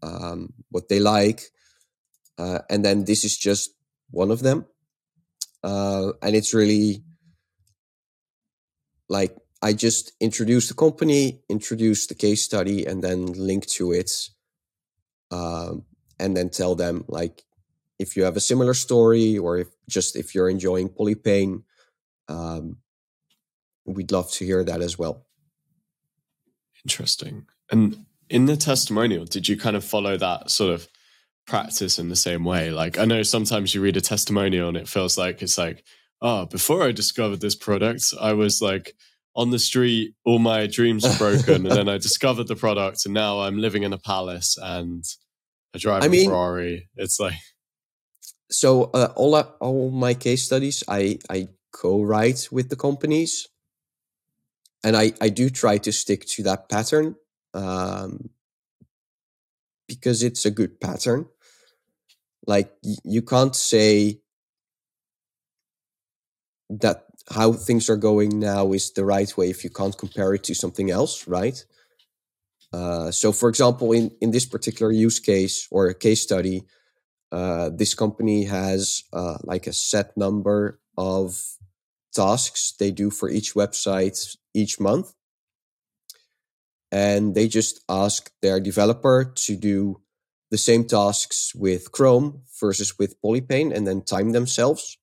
um, 0.05 0.53
what 0.69 0.87
they 0.87 0.99
like, 0.99 1.41
uh, 2.37 2.59
and 2.69 2.85
then 2.85 3.05
this 3.05 3.25
is 3.25 3.37
just 3.37 3.71
one 4.11 4.31
of 4.31 4.41
them, 4.41 4.65
uh, 5.63 6.11
and 6.21 6.35
it's 6.35 6.53
really 6.53 7.03
like 9.09 9.35
I 9.61 9.73
just 9.73 10.13
introduce 10.19 10.67
the 10.67 10.75
company, 10.75 11.41
introduce 11.49 12.07
the 12.07 12.15
case 12.15 12.43
study, 12.43 12.85
and 12.85 13.03
then 13.03 13.25
link 13.33 13.65
to 13.77 13.91
it 13.91 14.11
um, 15.31 15.85
and 16.19 16.35
then 16.35 16.49
tell 16.49 16.75
them 16.75 17.05
like 17.07 17.43
if 17.99 18.15
you 18.15 18.23
have 18.23 18.37
a 18.37 18.41
similar 18.41 18.73
story 18.73 19.37
or 19.37 19.57
if 19.57 19.67
just 19.89 20.15
if 20.15 20.35
you're 20.35 20.49
enjoying 20.49 20.89
Polypane, 20.89 21.63
um, 22.27 22.77
we'd 23.85 24.11
love 24.11 24.31
to 24.31 24.45
hear 24.45 24.63
that 24.63 24.81
as 24.81 24.97
well. 24.97 25.25
Interesting. 26.83 27.47
And 27.71 28.05
in 28.29 28.45
the 28.45 28.57
testimonial, 28.57 29.25
did 29.25 29.47
you 29.47 29.57
kind 29.57 29.75
of 29.75 29.83
follow 29.83 30.17
that 30.17 30.49
sort 30.49 30.73
of 30.73 30.87
practice 31.45 31.99
in 31.99 32.09
the 32.09 32.15
same 32.15 32.43
way? 32.43 32.71
Like 32.71 32.97
I 32.97 33.05
know 33.05 33.23
sometimes 33.23 33.73
you 33.73 33.81
read 33.81 33.97
a 33.97 34.01
testimonial 34.01 34.69
and 34.69 34.77
it 34.77 34.87
feels 34.87 35.17
like 35.17 35.41
it's 35.41 35.57
like, 35.57 35.83
oh, 36.21 36.45
before 36.45 36.83
I 36.83 36.91
discovered 36.91 37.41
this 37.41 37.55
product, 37.55 38.13
I 38.19 38.33
was 38.33 38.61
like 38.61 38.95
on 39.35 39.51
the 39.51 39.59
street, 39.59 40.13
all 40.25 40.39
my 40.39 40.65
dreams 40.65 41.03
were 41.03 41.17
broken, 41.17 41.65
and 41.67 41.75
then 41.75 41.89
I 41.89 41.97
discovered 42.09 42.47
the 42.47 42.55
product, 42.55 43.05
and 43.05 43.13
now 43.13 43.41
I'm 43.41 43.57
living 43.57 43.83
in 43.83 43.93
a 43.93 43.97
palace 43.97 44.57
and 44.61 45.03
I 45.75 45.77
drive 45.77 46.03
I 46.03 46.05
a 46.05 46.09
mean, 46.09 46.29
Ferrari. 46.29 46.89
It's 46.95 47.19
like 47.19 47.35
so 48.49 48.85
uh, 48.93 49.11
all 49.15 49.35
all 49.59 49.91
my 49.91 50.13
case 50.13 50.43
studies, 50.43 50.83
I 50.87 51.19
I 51.29 51.49
co-write 51.71 52.47
with 52.51 52.69
the 52.69 52.75
companies, 52.75 53.47
and 54.83 54.95
I 54.95 55.13
I 55.19 55.29
do 55.29 55.49
try 55.49 55.77
to 55.79 55.91
stick 55.91 56.25
to 56.27 56.43
that 56.43 56.69
pattern. 56.69 57.15
Um, 57.55 58.29
because 59.87 60.21
it's 60.21 60.45
a 60.45 60.51
good 60.51 60.79
pattern. 60.79 61.25
Like 62.45 62.71
you 63.03 63.21
can't 63.21 63.55
say 63.55 64.19
that 66.69 67.05
how 67.29 67.53
things 67.53 67.89
are 67.89 67.97
going 67.97 68.39
now 68.39 68.73
is 68.73 68.91
the 68.91 69.05
right 69.05 69.35
way 69.35 69.49
if 69.49 69.63
you 69.63 69.69
can't 69.69 69.97
compare 69.97 70.33
it 70.35 70.43
to 70.43 70.53
something 70.53 70.91
else, 70.91 71.27
right? 71.27 71.65
Uh, 72.71 73.09
so, 73.09 73.31
for 73.31 73.49
example, 73.49 73.93
in, 73.93 74.11
in 74.21 74.31
this 74.31 74.45
particular 74.45 74.91
use 74.91 75.19
case 75.19 75.67
or 75.71 75.87
a 75.87 75.95
case 75.95 76.21
study, 76.21 76.63
uh, 77.31 77.69
this 77.73 77.93
company 77.93 78.43
has 78.43 79.03
uh, 79.13 79.37
like 79.43 79.65
a 79.65 79.73
set 79.73 80.15
number 80.17 80.79
of 80.97 81.41
tasks 82.13 82.73
they 82.79 82.91
do 82.91 83.09
for 83.09 83.29
each 83.29 83.53
website 83.53 84.35
each 84.53 84.79
month. 84.79 85.13
And 86.91 87.35
they 87.35 87.47
just 87.47 87.83
ask 87.89 88.31
their 88.41 88.59
developer 88.59 89.31
to 89.35 89.55
do 89.55 90.01
the 90.51 90.57
same 90.57 90.85
tasks 90.85 91.53
with 91.55 91.91
Chrome 91.91 92.43
versus 92.59 92.97
with 92.97 93.19
Polypane 93.21 93.75
and 93.75 93.85
then 93.85 94.01
time 94.01 94.31
themselves. 94.31 94.97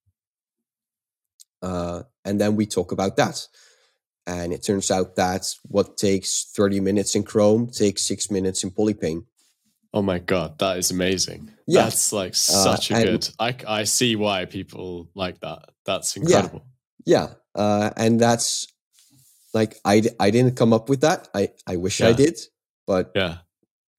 Uh, 1.61 2.03
and 2.25 2.41
then 2.41 2.57
we 2.57 2.67
talk 2.67 2.93
about 2.93 3.17
that. 3.17 3.47
And 4.27 4.53
it 4.53 4.63
turns 4.63 4.91
out 4.91 5.17
that 5.17 5.53
what 5.65 5.97
takes 5.97 6.51
30 6.57 6.81
minutes 6.81 7.15
in 7.15 7.25
Chrome 7.25 7.69
takes 7.71 8.03
six 8.03 8.31
minutes 8.31 8.63
in 8.63 8.71
Polypane. 8.71 9.25
Oh 9.95 10.03
my 10.03 10.21
god, 10.21 10.59
that 10.59 10.79
is 10.79 10.91
amazing. 10.91 11.51
Yeah. 11.67 11.83
That's 11.83 12.13
like 12.13 12.33
uh, 12.33 12.35
such 12.35 12.91
uh, 12.93 12.97
a 12.97 13.05
good. 13.05 13.29
I 13.39 13.55
I 13.67 13.85
see 13.85 14.17
why 14.17 14.47
people 14.47 15.11
like 15.15 15.41
that. 15.41 15.69
That's 15.85 16.17
incredible. 16.17 16.65
Yeah. 17.05 17.29
yeah. 17.55 17.63
Uh, 17.63 17.91
and 17.97 18.19
that's 18.19 18.67
like 19.55 19.79
I 19.85 20.03
I 20.19 20.31
didn't 20.31 20.57
come 20.57 20.73
up 20.73 20.89
with 20.89 21.01
that. 21.03 21.29
I 21.35 21.51
I 21.67 21.77
wish 21.77 22.01
yeah. 22.01 22.09
I 22.09 22.13
did, 22.13 22.39
but 22.87 23.13
yeah. 23.15 23.39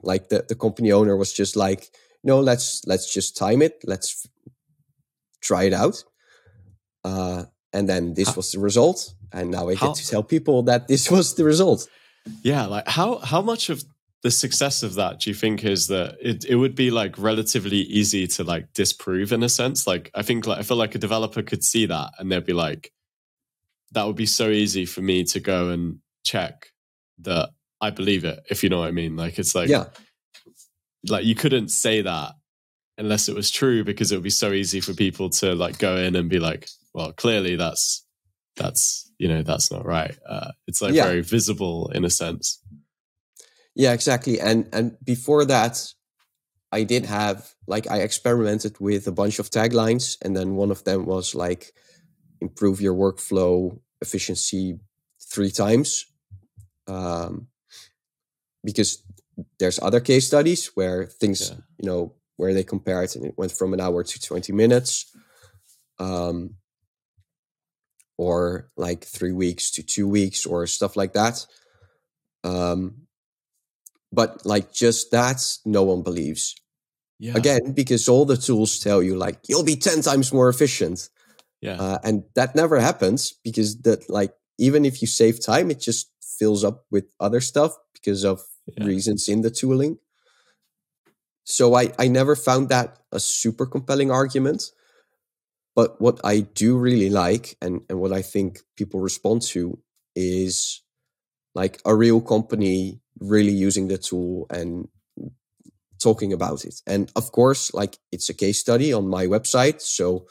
Like 0.01 0.29
the 0.29 0.45
the 0.47 0.55
company 0.55 0.91
owner 0.91 1.15
was 1.15 1.31
just 1.31 1.55
like, 1.55 1.89
"No, 2.23 2.41
let's 2.41 2.81
let's 2.85 3.13
just 3.13 3.37
time 3.37 3.61
it. 3.61 3.81
Let's 3.85 4.27
try 5.41 5.63
it 5.63 5.73
out." 5.73 6.03
Uh 7.05 7.45
and 7.73 7.89
then 7.89 8.13
this 8.13 8.29
how, 8.29 8.35
was 8.35 8.51
the 8.51 8.59
result 8.59 9.13
and 9.33 9.51
now 9.51 9.67
i 9.67 9.75
how, 9.75 9.87
get 9.87 9.95
to 9.95 10.07
tell 10.07 10.23
people 10.23 10.63
that 10.63 10.87
this 10.87 11.11
was 11.15 11.35
the 11.35 11.43
result 11.43 11.89
yeah 12.43 12.65
like 12.65 12.87
how 12.87 13.17
how 13.17 13.41
much 13.41 13.69
of 13.69 13.83
the 14.21 14.31
success 14.31 14.83
of 14.83 14.93
that 14.93 15.19
do 15.19 15.29
you 15.29 15.33
think 15.33 15.65
is 15.65 15.87
that 15.87 16.15
it, 16.21 16.45
it 16.45 16.55
would 16.55 16.75
be 16.75 16.91
like 16.91 17.17
relatively 17.17 17.79
easy 17.79 18.25
to 18.25 18.43
like 18.43 18.71
disprove 18.73 19.33
in 19.33 19.43
a 19.43 19.49
sense 19.49 19.85
like 19.85 20.09
i 20.15 20.21
think 20.21 20.47
like 20.47 20.59
i 20.59 20.63
feel 20.63 20.77
like 20.77 20.95
a 20.95 20.99
developer 20.99 21.41
could 21.41 21.63
see 21.63 21.85
that 21.85 22.11
and 22.19 22.31
they'd 22.31 22.45
be 22.45 22.53
like 22.53 22.93
that 23.93 24.05
would 24.05 24.15
be 24.15 24.25
so 24.25 24.49
easy 24.49 24.85
for 24.85 25.01
me 25.01 25.23
to 25.23 25.39
go 25.39 25.69
and 25.69 25.99
check 26.23 26.67
that 27.19 27.49
i 27.81 27.89
believe 27.89 28.25
it 28.25 28.39
if 28.49 28.63
you 28.63 28.69
know 28.69 28.79
what 28.79 28.87
i 28.87 28.91
mean. 28.91 29.15
Like 29.15 29.39
it's 29.39 29.55
like 29.55 29.69
yeah. 29.69 29.85
like 31.07 31.25
you 31.25 31.35
couldn't 31.35 31.69
say 31.69 32.01
that 32.01 32.33
unless 32.97 33.27
it 33.27 33.35
was 33.35 33.49
true 33.49 33.83
because 33.83 34.11
it 34.11 34.15
would 34.15 34.23
be 34.23 34.29
so 34.29 34.51
easy 34.51 34.79
for 34.79 34.93
people 34.93 35.29
to 35.29 35.55
like 35.55 35.77
go 35.79 35.97
in 35.97 36.15
and 36.15 36.29
be 36.29 36.39
like 36.39 36.67
well 36.93 37.11
clearly 37.13 37.55
that's 37.55 38.05
that's 38.55 39.11
you 39.17 39.27
know 39.27 39.41
that's 39.41 39.71
not 39.71 39.85
right. 39.85 40.15
Uh, 40.27 40.51
it's 40.67 40.81
like 40.81 40.93
yeah. 40.93 41.05
very 41.05 41.21
visible 41.21 41.89
in 41.93 42.05
a 42.05 42.09
sense. 42.09 42.61
Yeah 43.75 43.93
exactly. 43.93 44.39
And 44.39 44.67
and 44.73 44.97
before 45.03 45.45
that 45.45 45.93
i 46.71 46.83
did 46.83 47.05
have 47.05 47.53
like 47.67 47.89
i 47.89 47.97
experimented 47.97 48.75
with 48.79 49.07
a 49.07 49.11
bunch 49.11 49.39
of 49.39 49.49
taglines 49.49 50.17
and 50.23 50.35
then 50.35 50.55
one 50.55 50.71
of 50.71 50.83
them 50.83 51.05
was 51.05 51.35
like 51.35 51.71
improve 52.43 52.81
your 52.81 52.93
workflow 52.93 53.79
efficiency 54.01 54.77
three 55.31 55.49
times 55.49 56.05
um, 56.87 57.47
because 58.63 59.03
there's 59.59 59.79
other 59.81 59.99
case 59.99 60.27
studies 60.27 60.67
where 60.75 61.05
things 61.05 61.49
yeah. 61.49 61.57
you 61.79 61.89
know 61.89 62.13
where 62.37 62.53
they 62.53 62.63
compare 62.63 63.03
it 63.03 63.15
and 63.15 63.25
it 63.25 63.37
went 63.37 63.51
from 63.51 63.73
an 63.73 63.79
hour 63.79 64.03
to 64.03 64.19
20 64.19 64.51
minutes 64.53 65.15
um, 65.99 66.55
or 68.17 68.69
like 68.75 69.03
three 69.03 69.31
weeks 69.31 69.71
to 69.71 69.83
two 69.83 70.07
weeks 70.07 70.45
or 70.45 70.67
stuff 70.67 70.95
like 70.95 71.13
that 71.13 71.45
um, 72.43 73.07
but 74.11 74.45
like 74.45 74.73
just 74.73 75.11
that 75.11 75.39
no 75.65 75.83
one 75.83 76.03
believes 76.03 76.55
yeah. 77.19 77.33
again 77.35 77.71
because 77.73 78.09
all 78.09 78.25
the 78.25 78.37
tools 78.37 78.79
tell 78.79 79.01
you 79.01 79.15
like 79.15 79.39
you'll 79.47 79.63
be 79.63 79.77
10 79.77 80.01
times 80.01 80.33
more 80.33 80.49
efficient 80.49 81.09
yeah 81.63 81.77
uh, 81.79 81.97
and 82.03 82.23
that 82.35 82.55
never 82.55 82.79
happens 82.79 83.33
because 83.43 83.81
that 83.81 84.09
like 84.09 84.33
even 84.57 84.85
if 84.85 85.01
you 85.01 85.07
save 85.07 85.43
time 85.43 85.71
it 85.71 85.79
just 85.79 86.11
fills 86.39 86.63
up 86.63 86.85
with 86.91 87.05
other 87.19 87.41
stuff 87.41 87.71
because 87.93 88.23
of 88.23 88.41
yeah. 88.65 88.85
reasons 88.85 89.27
in 89.27 89.41
the 89.41 89.51
tooling 89.51 89.97
so 91.43 91.75
I, 91.75 91.91
I 91.99 92.07
never 92.07 92.35
found 92.35 92.69
that 92.69 92.99
a 93.11 93.19
super 93.19 93.65
compelling 93.65 94.11
argument. 94.11 94.63
But 95.75 95.99
what 95.99 96.19
I 96.23 96.41
do 96.41 96.77
really 96.77 97.09
like 97.09 97.57
and, 97.61 97.81
and 97.89 97.99
what 97.99 98.13
I 98.13 98.21
think 98.21 98.59
people 98.77 98.99
respond 98.99 99.41
to 99.53 99.79
is 100.15 100.81
like 101.55 101.81
a 101.85 101.95
real 101.95 102.21
company 102.21 103.01
really 103.19 103.51
using 103.51 103.87
the 103.87 103.97
tool 103.97 104.45
and 104.51 104.87
talking 106.01 106.31
about 106.31 106.63
it. 106.65 106.75
And 106.85 107.11
of 107.15 107.31
course, 107.31 107.73
like 107.73 107.97
it's 108.11 108.29
a 108.29 108.33
case 108.35 108.59
study 108.59 108.93
on 108.93 109.07
my 109.07 109.25
website. 109.25 109.81
So 109.81 110.27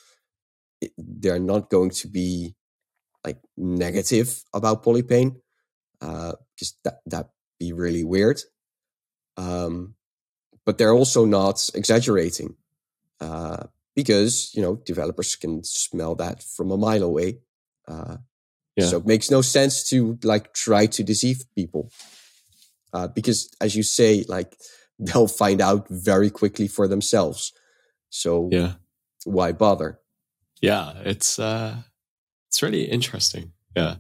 they're 0.96 1.38
not 1.38 1.70
going 1.70 1.90
to 1.90 2.08
be 2.08 2.54
like 3.24 3.38
negative 3.56 4.42
about 4.52 4.82
Polypane 4.82 5.36
because 6.00 6.74
uh, 6.74 6.80
that, 6.84 7.00
that'd 7.06 7.30
be 7.58 7.72
really 7.72 8.04
weird. 8.04 8.40
Um, 9.36 9.94
but 10.64 10.78
they're 10.78 10.92
also 10.92 11.24
not 11.24 11.68
exaggerating 11.74 12.56
uh, 13.20 13.64
because 13.94 14.52
you 14.54 14.62
know 14.62 14.76
developers 14.76 15.36
can 15.36 15.64
smell 15.64 16.14
that 16.16 16.42
from 16.42 16.70
a 16.70 16.76
mile 16.76 17.02
away. 17.02 17.38
Uh, 17.88 18.18
yeah. 18.76 18.86
So 18.86 18.98
it 18.98 19.06
makes 19.06 19.30
no 19.30 19.42
sense 19.42 19.84
to 19.90 20.18
like 20.22 20.54
try 20.54 20.86
to 20.86 21.02
deceive 21.02 21.42
people 21.54 21.90
uh, 22.92 23.08
because, 23.08 23.50
as 23.60 23.76
you 23.76 23.82
say, 23.82 24.24
like 24.28 24.56
they'll 24.98 25.28
find 25.28 25.60
out 25.60 25.88
very 25.88 26.30
quickly 26.30 26.68
for 26.68 26.86
themselves. 26.88 27.52
So 28.10 28.48
yeah, 28.52 28.74
why 29.24 29.52
bother? 29.52 30.00
Yeah, 30.62 30.92
it's 31.05 31.40
uh, 31.40 31.77
it's 32.48 32.62
really 32.62 32.85
interesting. 32.85 33.53
Yeah, 33.77 33.96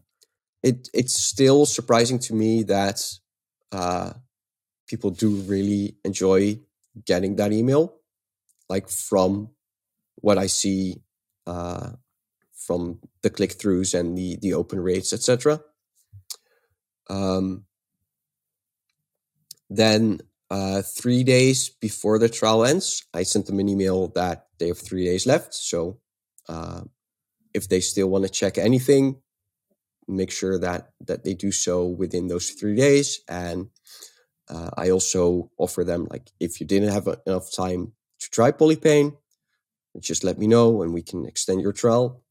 it 0.62 0.88
it's 0.94 1.14
still 1.14 1.66
surprising 1.66 2.20
to 2.20 2.34
me 2.34 2.62
that 2.62 3.02
uh, 3.72 4.12
people 4.86 5.10
do 5.10 5.30
really 5.42 5.96
enjoy 6.04 6.60
getting 7.04 7.36
that 7.36 7.52
email, 7.52 7.96
like 8.68 8.88
from 8.88 9.50
what 10.14 10.38
I 10.38 10.46
see 10.46 11.02
uh, 11.48 11.90
from 12.54 13.00
the 13.22 13.30
click 13.30 13.58
throughs 13.58 13.98
and 13.98 14.16
the 14.16 14.38
the 14.40 14.54
open 14.54 14.78
rates, 14.78 15.12
etc. 15.12 15.60
Um, 17.10 17.64
then 19.68 20.20
uh, 20.48 20.82
three 20.82 21.24
days 21.24 21.70
before 21.70 22.20
the 22.20 22.28
trial 22.28 22.64
ends, 22.64 23.04
I 23.12 23.24
sent 23.24 23.46
them 23.46 23.58
an 23.58 23.68
email 23.68 24.08
that 24.14 24.46
they 24.60 24.68
have 24.68 24.78
three 24.78 25.06
days 25.06 25.26
left. 25.26 25.54
So 25.54 25.98
uh, 26.52 26.82
if 27.54 27.68
they 27.68 27.80
still 27.80 28.08
want 28.08 28.24
to 28.24 28.30
check 28.30 28.58
anything, 28.58 29.04
make 30.08 30.30
sure 30.30 30.58
that 30.58 30.90
that 31.08 31.24
they 31.24 31.34
do 31.34 31.50
so 31.52 31.86
within 31.86 32.28
those 32.28 32.50
three 32.50 32.76
days 32.76 33.20
and 33.28 33.70
uh, 34.52 34.70
I 34.76 34.90
also 34.90 35.50
offer 35.58 35.84
them 35.84 36.06
like 36.10 36.30
if 36.40 36.60
you 36.60 36.66
didn't 36.66 36.92
have 36.92 37.08
enough 37.26 37.52
time 37.52 37.92
to 38.20 38.30
try 38.30 38.52
Polypane, 38.52 39.16
just 40.00 40.24
let 40.24 40.38
me 40.38 40.46
know 40.46 40.82
and 40.82 40.92
we 40.92 41.02
can 41.02 41.24
extend 41.26 41.62
your 41.62 41.72
trial. 41.72 42.22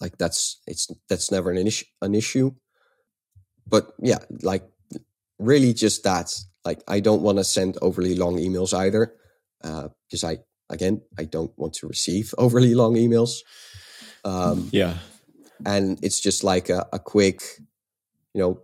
Like 0.00 0.16
that's 0.16 0.60
it's 0.66 0.88
that's 1.08 1.30
never 1.30 1.50
an 1.50 1.66
issue 1.66 1.86
an 2.00 2.14
issue. 2.14 2.52
But 3.66 3.92
yeah, 4.00 4.18
like 4.42 4.64
really 5.38 5.72
just 5.74 6.04
that. 6.04 6.32
Like 6.64 6.82
I 6.86 7.00
don't 7.00 7.22
want 7.22 7.38
to 7.38 7.44
send 7.44 7.78
overly 7.82 8.14
long 8.14 8.36
emails 8.38 8.72
either, 8.72 9.14
uh, 9.64 9.88
because 10.06 10.24
I 10.24 10.38
again 10.70 11.02
I 11.18 11.24
don't 11.24 11.52
want 11.56 11.74
to 11.74 11.88
receive 11.88 12.34
overly 12.38 12.74
long 12.74 12.94
emails. 12.94 13.38
Um, 14.24 14.68
yeah, 14.72 14.98
and 15.64 15.98
it's 16.02 16.20
just 16.20 16.44
like 16.44 16.68
a, 16.68 16.86
a 16.92 16.98
quick, 16.98 17.42
you 18.34 18.40
know, 18.40 18.62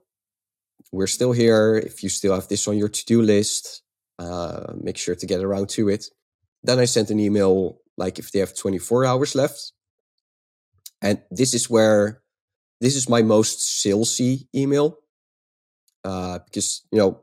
we're 0.92 1.06
still 1.06 1.32
here. 1.32 1.76
If 1.76 2.02
you 2.02 2.08
still 2.08 2.34
have 2.34 2.48
this 2.48 2.68
on 2.68 2.78
your 2.78 2.88
to 2.88 3.04
do 3.04 3.22
list, 3.22 3.82
uh, 4.18 4.72
make 4.80 4.96
sure 4.96 5.14
to 5.14 5.26
get 5.26 5.42
around 5.42 5.68
to 5.70 5.88
it. 5.88 6.06
Then 6.62 6.78
I 6.78 6.84
sent 6.84 7.10
an 7.10 7.20
email 7.20 7.78
like 7.96 8.18
if 8.18 8.32
they 8.32 8.38
have 8.38 8.56
24 8.56 9.04
hours 9.04 9.34
left. 9.34 9.72
And 11.02 11.20
this 11.30 11.54
is 11.54 11.68
where 11.68 12.22
this 12.80 12.96
is 12.96 13.08
my 13.08 13.22
most 13.22 13.84
salesy 13.84 14.46
email 14.54 14.98
uh, 16.04 16.38
because, 16.44 16.86
you 16.90 16.98
know, 16.98 17.20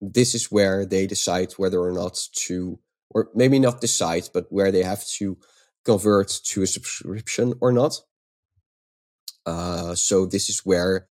this 0.00 0.34
is 0.34 0.50
where 0.50 0.84
they 0.84 1.06
decide 1.06 1.52
whether 1.52 1.80
or 1.80 1.92
not 1.92 2.18
to, 2.46 2.78
or 3.14 3.28
maybe 3.34 3.58
not 3.58 3.80
decide, 3.80 4.28
but 4.32 4.46
where 4.50 4.72
they 4.72 4.82
have 4.82 5.06
to 5.06 5.38
convert 5.84 6.28
to 6.44 6.62
a 6.62 6.66
subscription 6.66 7.54
or 7.60 7.72
not. 7.72 8.00
Uh, 9.44 9.94
so 9.94 10.26
this 10.26 10.48
is 10.48 10.60
where 10.64 11.08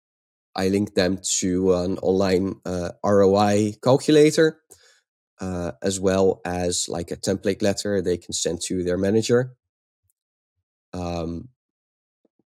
I 0.55 0.69
link 0.69 0.95
them 0.95 1.19
to 1.39 1.73
an 1.73 1.97
online 1.99 2.55
uh, 2.65 2.91
ROI 3.03 3.73
calculator, 3.83 4.61
uh, 5.39 5.73
as 5.81 5.99
well 5.99 6.41
as 6.45 6.87
like 6.89 7.11
a 7.11 7.17
template 7.17 7.61
letter 7.61 8.01
they 8.01 8.17
can 8.17 8.33
send 8.33 8.61
to 8.61 8.83
their 8.83 8.97
manager. 8.97 9.55
Um, 10.93 11.49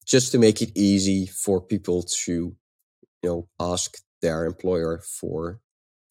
just 0.05 0.31
to 0.31 0.37
make 0.37 0.61
it 0.61 0.71
easy 0.75 1.25
for 1.25 1.59
people 1.59 2.03
to, 2.03 2.55
you 3.23 3.29
know, 3.29 3.47
ask 3.59 3.97
their 4.21 4.45
employer 4.45 4.99
for 4.99 5.59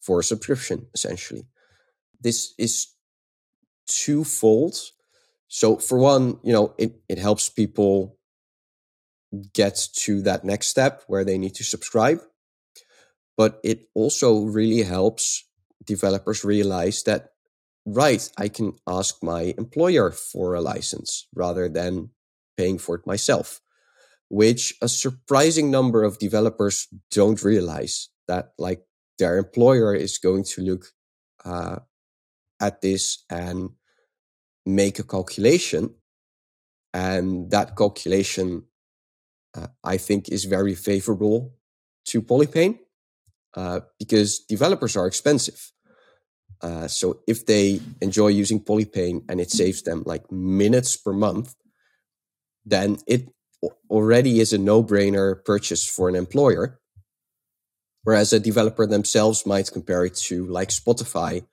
for 0.01 0.21
a 0.21 0.25
subscription, 0.25 0.87
essentially. 0.95 1.47
This 2.21 2.53
is 2.59 2.89
twofold. 3.88 4.77
So 5.49 5.77
for 5.77 5.99
one, 5.99 6.38
you 6.42 6.53
know, 6.53 6.75
it, 6.79 7.01
it 7.09 7.18
helps 7.18 7.49
people 7.49 8.18
get 9.53 9.88
to 9.92 10.22
that 10.22 10.44
next 10.44 10.68
step 10.68 11.03
where 11.07 11.25
they 11.25 11.38
need 11.38 11.55
to 11.55 11.64
subscribe. 11.64 12.20
But 13.37 13.61
it 13.62 13.88
also 13.94 14.44
really 14.44 14.83
helps 14.83 15.44
developers 15.85 16.44
realize 16.44 17.03
that, 17.03 17.31
right, 17.85 18.29
I 18.38 18.49
can 18.49 18.72
ask 18.87 19.22
my 19.22 19.55
employer 19.59 20.11
for 20.11 20.55
a 20.55 20.61
license 20.61 21.29
rather 21.35 21.68
than 21.68 22.11
paying 22.57 22.79
for 22.79 22.94
it 22.96 23.07
myself, 23.07 23.61
which 24.31 24.75
a 24.81 24.88
surprising 24.88 25.70
number 25.70 26.03
of 26.03 26.18
developers 26.18 26.88
don't 27.11 27.44
realize 27.44 28.09
that, 28.27 28.53
like, 28.59 28.83
their 29.18 29.37
employer 29.38 29.94
is 29.94 30.18
going 30.18 30.44
to 30.44 30.62
look 30.62 30.87
uh, 31.44 31.77
at 32.61 32.81
this 32.81 33.25
and 33.31 33.71
make 34.64 34.99
a 34.99 35.05
calculation. 35.05 35.95
And 36.92 37.51
that 37.51 37.77
calculation 37.77 38.64
uh, 39.55 39.69
I 39.85 39.97
think 39.97 40.29
is 40.29 40.45
very 40.45 40.75
favorable 40.75 41.55
to 42.07 42.23
Polypane 42.23 42.79
uh, 43.55 43.81
because 43.99 44.40
developers 44.40 44.97
are 44.97 45.07
expensive. 45.07 45.73
Uh, 46.62 46.88
so 46.88 47.21
if 47.27 47.45
they 47.47 47.81
enjoy 48.01 48.29
using 48.29 48.61
Polypane 48.61 49.25
and 49.29 49.40
it 49.40 49.51
saves 49.51 49.83
them 49.83 50.03
like 50.07 50.31
minutes 50.33 50.97
per 50.97 51.12
month, 51.12 51.55
then 52.64 52.99
it 53.07 53.29
already 53.90 54.40
is 54.40 54.53
a 54.53 54.59
no-brainer 54.59 55.45
purchase 55.45 55.87
for 55.87 56.09
an 56.09 56.14
employer. 56.14 56.81
Whereas 58.05 58.33
a 58.33 58.40
developer 58.40 58.87
themselves 58.87 59.47
might 59.47 59.73
compare 59.73 60.05
it 60.05 60.14
to 60.29 60.47
like 60.47 60.69
Spotify 60.69 61.45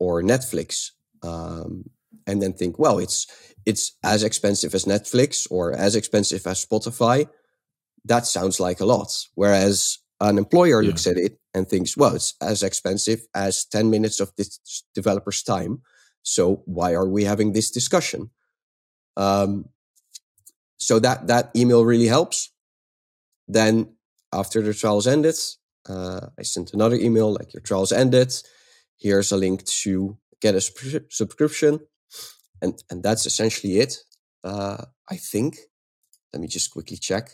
or 0.00 0.22
Netflix, 0.22 0.90
um, 1.22 1.88
and 2.26 2.42
then 2.42 2.52
think, 2.52 2.78
well, 2.78 2.98
it's 2.98 3.26
it's 3.66 3.96
as 4.02 4.22
expensive 4.24 4.74
as 4.74 4.84
Netflix 4.84 5.46
or 5.50 5.72
as 5.72 5.94
expensive 5.94 6.46
as 6.46 6.64
Spotify, 6.64 7.28
that 8.04 8.26
sounds 8.26 8.58
like 8.58 8.80
a 8.80 8.86
lot. 8.86 9.12
Whereas 9.34 9.98
an 10.20 10.38
employer 10.38 10.82
yeah. 10.82 10.88
looks 10.88 11.06
at 11.06 11.16
it 11.16 11.38
and 11.54 11.68
thinks, 11.68 11.96
well, 11.96 12.14
it's 12.14 12.34
as 12.40 12.62
expensive 12.62 13.20
as 13.34 13.64
10 13.66 13.90
minutes 13.90 14.20
of 14.20 14.32
this 14.36 14.58
developer's 14.94 15.42
time. 15.42 15.82
So 16.22 16.62
why 16.66 16.94
are 16.94 17.08
we 17.08 17.24
having 17.24 17.52
this 17.52 17.70
discussion? 17.70 18.30
Um, 19.16 19.66
so 20.76 20.98
that, 21.00 21.26
that 21.26 21.50
email 21.56 21.84
really 21.84 22.06
helps. 22.06 22.50
Then 23.48 23.94
after 24.32 24.62
the 24.62 24.74
trials 24.74 25.06
ended, 25.06 25.36
uh, 25.88 26.28
I 26.38 26.42
sent 26.42 26.72
another 26.72 26.96
email 26.96 27.32
like 27.32 27.52
your 27.52 27.62
trials 27.62 27.92
ended. 27.92 28.32
Here's 29.00 29.32
a 29.32 29.36
link 29.36 29.64
to 29.82 30.18
get 30.40 30.54
a 30.54 30.60
sp- 30.62 31.10
subscription. 31.10 31.80
And, 32.62 32.82
and 32.90 33.02
that's 33.02 33.26
essentially 33.26 33.78
it. 33.78 33.96
Uh, 34.44 34.84
I 35.10 35.16
think. 35.16 35.56
Let 36.32 36.40
me 36.40 36.46
just 36.46 36.70
quickly 36.70 36.96
check 36.96 37.30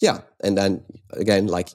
yeah 0.00 0.20
and 0.42 0.56
then 0.56 0.84
again 1.12 1.46
like 1.46 1.70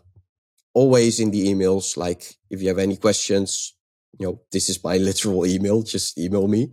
always 0.74 1.20
in 1.20 1.32
the 1.32 1.48
emails 1.48 1.98
like 1.98 2.36
if 2.50 2.62
you 2.62 2.68
have 2.68 2.80
any 2.80 2.96
questions 2.96 3.76
you 4.18 4.26
know 4.26 4.42
this 4.52 4.70
is 4.70 4.84
my 4.84 4.98
literal 5.10 5.46
email 5.46 5.82
just 5.84 6.18
email 6.18 6.48
me 6.48 6.72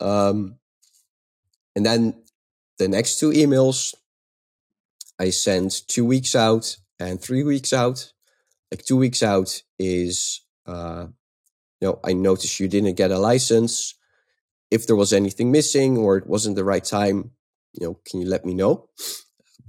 um 0.00 0.56
and 1.74 1.86
then 1.86 2.14
the 2.78 2.88
next 2.88 3.18
two 3.18 3.30
emails 3.30 3.94
i 5.18 5.30
send 5.30 5.70
two 5.88 6.04
weeks 6.04 6.34
out 6.34 6.76
and 6.98 7.20
three 7.20 7.42
weeks 7.42 7.72
out 7.72 8.12
like 8.72 8.84
two 8.84 8.96
weeks 8.96 9.22
out 9.22 9.62
is 9.78 10.40
uh 10.66 11.06
you 11.80 11.88
know 11.88 12.00
i 12.04 12.12
noticed 12.12 12.58
you 12.58 12.66
didn't 12.66 12.96
get 12.96 13.12
a 13.12 13.18
license 13.18 13.94
if 14.70 14.86
there 14.86 14.96
was 14.96 15.12
anything 15.12 15.52
missing 15.52 15.98
or 15.98 16.16
it 16.16 16.26
wasn't 16.26 16.56
the 16.56 16.64
right 16.64 16.84
time 16.84 17.30
you 17.74 17.86
know 17.86 18.00
can 18.04 18.20
you 18.20 18.26
let 18.26 18.44
me 18.44 18.54
know 18.54 18.88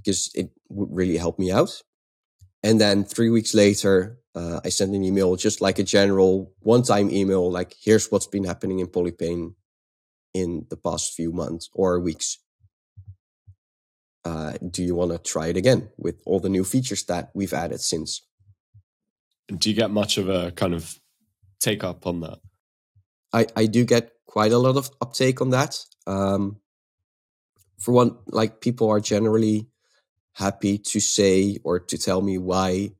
because 0.04 0.30
it 0.34 0.50
would 0.68 0.90
really 0.92 1.16
help 1.16 1.38
me 1.38 1.50
out. 1.50 1.82
And 2.62 2.80
then 2.80 3.04
three 3.04 3.30
weeks 3.30 3.54
later, 3.54 4.18
uh, 4.34 4.60
I 4.64 4.68
sent 4.68 4.94
an 4.94 5.04
email, 5.04 5.36
just 5.36 5.60
like 5.60 5.78
a 5.78 5.82
general 5.82 6.52
one 6.60 6.82
time 6.82 7.10
email, 7.10 7.50
like, 7.50 7.74
here's 7.80 8.10
what's 8.10 8.26
been 8.26 8.44
happening 8.44 8.80
in 8.80 8.88
Polypane 8.88 9.54
in 10.32 10.66
the 10.68 10.76
past 10.76 11.14
few 11.14 11.32
months 11.32 11.70
or 11.72 12.00
weeks. 12.00 12.38
Uh, 14.24 14.54
do 14.70 14.82
you 14.82 14.94
want 14.94 15.12
to 15.12 15.18
try 15.18 15.48
it 15.48 15.56
again 15.56 15.90
with 15.98 16.22
all 16.24 16.40
the 16.40 16.48
new 16.48 16.64
features 16.64 17.04
that 17.04 17.30
we've 17.34 17.52
added 17.52 17.80
since? 17.80 18.22
Do 19.48 19.68
you 19.68 19.76
get 19.76 19.90
much 19.90 20.18
of 20.18 20.28
a 20.28 20.50
kind 20.52 20.74
of 20.74 20.98
take 21.60 21.84
up 21.84 22.06
on 22.06 22.20
that? 22.20 22.38
I, 23.32 23.46
I 23.56 23.66
do 23.66 23.84
get 23.84 24.12
quite 24.26 24.52
a 24.52 24.58
lot 24.58 24.76
of 24.76 24.90
uptake 25.00 25.40
on 25.40 25.50
that. 25.50 25.78
Um, 26.06 26.60
for 27.78 27.92
one, 27.92 28.16
like 28.28 28.60
people 28.60 28.88
are 28.90 29.00
generally 29.00 29.68
happy 30.34 30.78
to 30.78 31.00
say 31.00 31.58
or 31.64 31.80
to 31.80 31.96
tell 31.96 32.20
me 32.20 32.38
why 32.38 32.90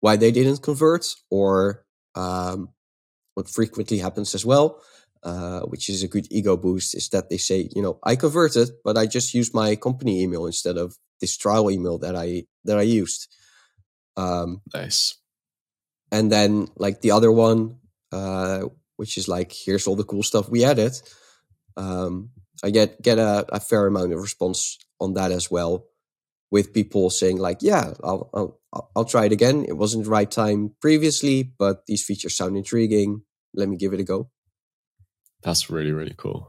why 0.00 0.16
they 0.16 0.32
didn't 0.32 0.62
convert 0.62 1.06
or 1.30 1.84
um, 2.14 2.70
what 3.34 3.48
frequently 3.48 3.98
happens 3.98 4.34
as 4.34 4.44
well 4.44 4.82
uh, 5.22 5.60
which 5.60 5.88
is 5.88 6.02
a 6.02 6.08
good 6.08 6.26
ego 6.30 6.56
boost 6.56 6.94
is 6.94 7.08
that 7.10 7.28
they 7.28 7.36
say 7.36 7.68
you 7.76 7.82
know 7.82 7.98
i 8.04 8.16
converted 8.16 8.70
but 8.82 8.96
i 8.96 9.06
just 9.06 9.34
used 9.34 9.54
my 9.54 9.76
company 9.76 10.22
email 10.22 10.46
instead 10.46 10.76
of 10.76 10.96
this 11.20 11.36
trial 11.36 11.70
email 11.70 11.98
that 11.98 12.16
i 12.16 12.42
that 12.64 12.78
i 12.78 12.82
used 12.82 13.28
um, 14.16 14.60
nice 14.74 15.19
and 16.12 16.30
then 16.30 16.68
like 16.76 17.00
the 17.00 17.10
other 17.10 17.32
one 17.32 17.76
uh, 18.12 18.62
which 18.96 19.16
is 19.16 19.28
like 19.28 19.52
here's 19.52 19.86
all 19.86 19.96
the 19.96 20.04
cool 20.04 20.22
stuff 20.22 20.48
we 20.48 20.64
added 20.64 20.92
um, 21.76 22.30
i 22.62 22.70
get 22.70 23.00
get 23.02 23.18
a, 23.18 23.46
a 23.50 23.60
fair 23.60 23.86
amount 23.86 24.12
of 24.12 24.20
response 24.20 24.78
on 25.00 25.14
that 25.14 25.32
as 25.32 25.50
well 25.50 25.86
with 26.50 26.74
people 26.74 27.10
saying 27.10 27.38
like, 27.38 27.58
yeah, 27.60 27.94
I'll, 28.02 28.28
I'll, 28.34 28.60
I'll 28.96 29.04
try 29.04 29.24
it 29.26 29.32
again. 29.32 29.64
It 29.68 29.76
wasn't 29.76 30.04
the 30.04 30.10
right 30.10 30.30
time 30.30 30.74
previously, 30.80 31.42
but 31.42 31.86
these 31.86 32.04
features 32.04 32.36
sound 32.36 32.56
intriguing. 32.56 33.22
Let 33.54 33.68
me 33.68 33.76
give 33.76 33.92
it 33.92 34.00
a 34.00 34.04
go. 34.04 34.30
That's 35.42 35.70
really, 35.70 35.92
really 35.92 36.14
cool. 36.16 36.48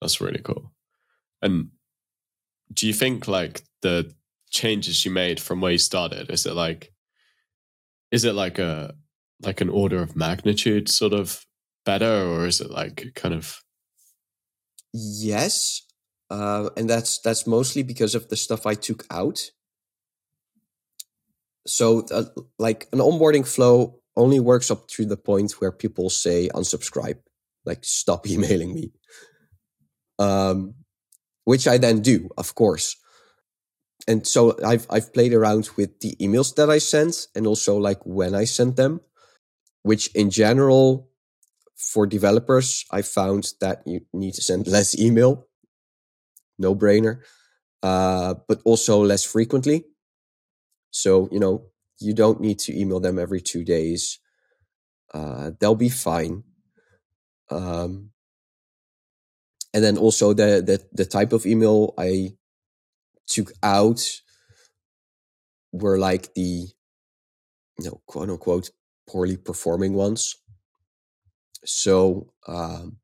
That's 0.00 0.20
really 0.20 0.40
cool. 0.40 0.72
And 1.42 1.70
do 2.72 2.86
you 2.86 2.92
think 2.92 3.26
like 3.26 3.62
the 3.82 4.12
changes 4.50 5.04
you 5.04 5.10
made 5.10 5.40
from 5.40 5.60
where 5.60 5.72
you 5.72 5.78
started, 5.78 6.30
is 6.30 6.46
it 6.46 6.54
like, 6.54 6.92
is 8.10 8.24
it 8.24 8.34
like 8.34 8.58
a, 8.58 8.94
like 9.42 9.60
an 9.60 9.68
order 9.68 10.02
of 10.02 10.16
magnitude 10.16 10.88
sort 10.88 11.12
of 11.12 11.44
better 11.84 12.24
or 12.24 12.46
is 12.46 12.60
it 12.60 12.70
like 12.70 13.12
kind 13.14 13.34
of 13.34 13.60
yes 14.92 15.82
uh, 16.30 16.68
and 16.76 16.88
that's 16.88 17.20
that's 17.20 17.46
mostly 17.46 17.82
because 17.82 18.14
of 18.14 18.28
the 18.28 18.36
stuff 18.36 18.66
I 18.66 18.74
took 18.74 19.06
out. 19.10 19.38
So, 21.66 22.06
uh, 22.10 22.24
like 22.58 22.86
an 22.92 22.98
onboarding 22.98 23.46
flow 23.46 24.00
only 24.16 24.40
works 24.40 24.70
up 24.70 24.88
to 24.88 25.04
the 25.04 25.16
point 25.16 25.52
where 25.52 25.72
people 25.72 26.10
say 26.10 26.48
unsubscribe, 26.54 27.18
like 27.64 27.80
stop 27.82 28.26
emailing 28.28 28.74
me. 28.74 28.92
Um, 30.18 30.74
which 31.44 31.66
I 31.66 31.78
then 31.78 32.00
do, 32.00 32.28
of 32.36 32.54
course. 32.54 32.96
And 34.08 34.26
so 34.26 34.56
I've 34.64 34.86
I've 34.90 35.12
played 35.12 35.34
around 35.34 35.70
with 35.76 36.00
the 36.00 36.16
emails 36.16 36.54
that 36.56 36.70
I 36.70 36.78
sent 36.78 37.28
and 37.36 37.46
also 37.46 37.76
like 37.76 38.00
when 38.04 38.34
I 38.34 38.44
sent 38.44 38.76
them, 38.76 39.00
which 39.82 40.08
in 40.14 40.30
general 40.30 41.10
for 41.76 42.06
developers 42.06 42.84
I 42.90 43.02
found 43.02 43.52
that 43.60 43.82
you 43.86 44.00
need 44.12 44.34
to 44.34 44.42
send 44.42 44.66
less 44.76 44.98
email 44.98 45.48
no 46.58 46.74
brainer, 46.74 47.20
uh, 47.82 48.34
but 48.46 48.60
also 48.64 49.02
less 49.02 49.24
frequently. 49.24 49.84
So, 50.90 51.28
you 51.30 51.38
know, 51.38 51.66
you 52.00 52.14
don't 52.14 52.40
need 52.40 52.58
to 52.60 52.78
email 52.78 53.00
them 53.00 53.18
every 53.18 53.40
two 53.40 53.64
days. 53.64 54.18
Uh, 55.14 55.52
they'll 55.58 55.74
be 55.74 55.88
fine. 55.88 56.44
Um, 57.50 58.10
and 59.72 59.84
then 59.84 59.96
also 59.96 60.32
the, 60.32 60.62
the 60.64 60.82
the 60.92 61.04
type 61.04 61.32
of 61.32 61.46
email 61.46 61.94
I 61.98 62.32
took 63.28 63.52
out 63.62 64.00
were 65.72 65.98
like 65.98 66.34
the 66.34 66.66
you 67.78 67.84
know 67.84 68.00
quote 68.06 68.30
unquote 68.30 68.70
poorly 69.08 69.36
performing 69.36 69.94
ones. 69.94 70.36
So 71.64 72.32
um, 72.46 72.98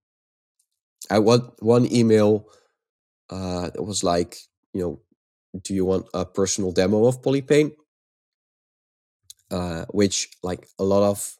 I 1.11 1.19
want 1.19 1.63
one 1.63 1.91
email 1.93 2.47
uh, 3.31 3.71
that 3.71 3.83
was 3.83 4.05
like, 4.05 4.37
you 4.73 4.81
know, 4.83 5.01
do 5.63 5.75
you 5.75 5.85
want 5.85 6.07
a 6.15 6.25
personal 6.25 6.73
demo 6.73 7.07
of 7.07 7.23
Polypane? 7.23 7.73
Uh, 9.51 9.85
which 9.91 10.31
like 10.43 10.67
a 10.79 10.85
lot 10.85 11.03
of 11.03 11.37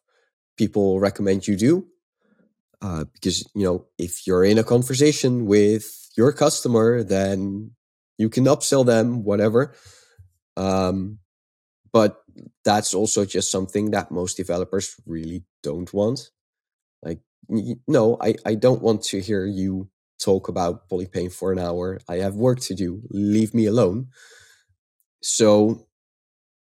people 0.57 0.99
recommend 0.99 1.47
you 1.47 1.55
do. 1.55 1.87
Uh, 2.81 3.05
because 3.13 3.43
you 3.55 3.63
know 3.63 3.85
if 3.97 4.27
you're 4.27 4.43
in 4.43 4.57
a 4.57 4.63
conversation 4.63 5.45
with 5.45 6.09
your 6.17 6.31
customer, 6.31 7.03
then 7.03 7.71
you 8.17 8.29
can 8.29 8.45
upsell 8.45 8.85
them 8.85 9.23
whatever. 9.23 9.73
Um, 10.57 11.19
but 11.91 12.21
that's 12.63 12.93
also 12.93 13.25
just 13.25 13.51
something 13.51 13.91
that 13.91 14.11
most 14.11 14.37
developers 14.37 14.95
really 15.05 15.43
don't 15.63 15.93
want. 15.93 16.31
Like, 17.01 17.21
no, 17.87 18.17
I, 18.21 18.35
I 18.45 18.55
don't 18.55 18.81
want 18.81 19.03
to 19.03 19.21
hear 19.21 19.45
you 19.45 19.89
talk 20.19 20.47
about 20.47 20.89
Polypane 20.89 21.31
for 21.31 21.51
an 21.51 21.59
hour. 21.59 21.99
I 22.07 22.15
have 22.15 22.35
work 22.35 22.59
to 22.61 22.73
do. 22.73 23.01
Leave 23.09 23.53
me 23.53 23.65
alone. 23.65 24.07
So 25.21 25.87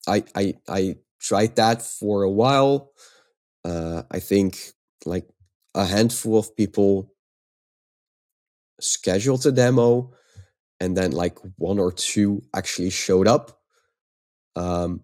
I 0.06 0.24
I 0.34 0.54
I 0.68 0.96
tried 1.20 1.56
that 1.56 1.82
for 1.82 2.22
a 2.22 2.30
while. 2.30 2.92
Uh, 3.64 4.02
I 4.10 4.20
think 4.20 4.58
like 5.04 5.28
a 5.74 5.84
handful 5.84 6.38
of 6.38 6.56
people 6.56 7.12
scheduled 8.80 9.44
a 9.46 9.52
demo, 9.52 10.12
and 10.80 10.96
then 10.96 11.12
like 11.12 11.38
one 11.56 11.78
or 11.78 11.92
two 11.92 12.42
actually 12.54 12.90
showed 12.90 13.26
up. 13.26 13.60
Um, 14.54 15.02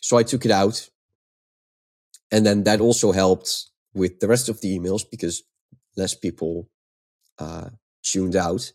so 0.00 0.16
I 0.16 0.22
took 0.22 0.44
it 0.44 0.50
out, 0.50 0.88
and 2.30 2.44
then 2.44 2.64
that 2.64 2.80
also 2.80 3.12
helped 3.12 3.70
with 3.94 4.20
the 4.20 4.28
rest 4.28 4.48
of 4.48 4.60
the 4.60 4.78
emails 4.78 5.02
because 5.08 5.42
less 5.96 6.14
people 6.14 6.68
uh, 7.38 7.70
tuned 8.02 8.36
out. 8.36 8.72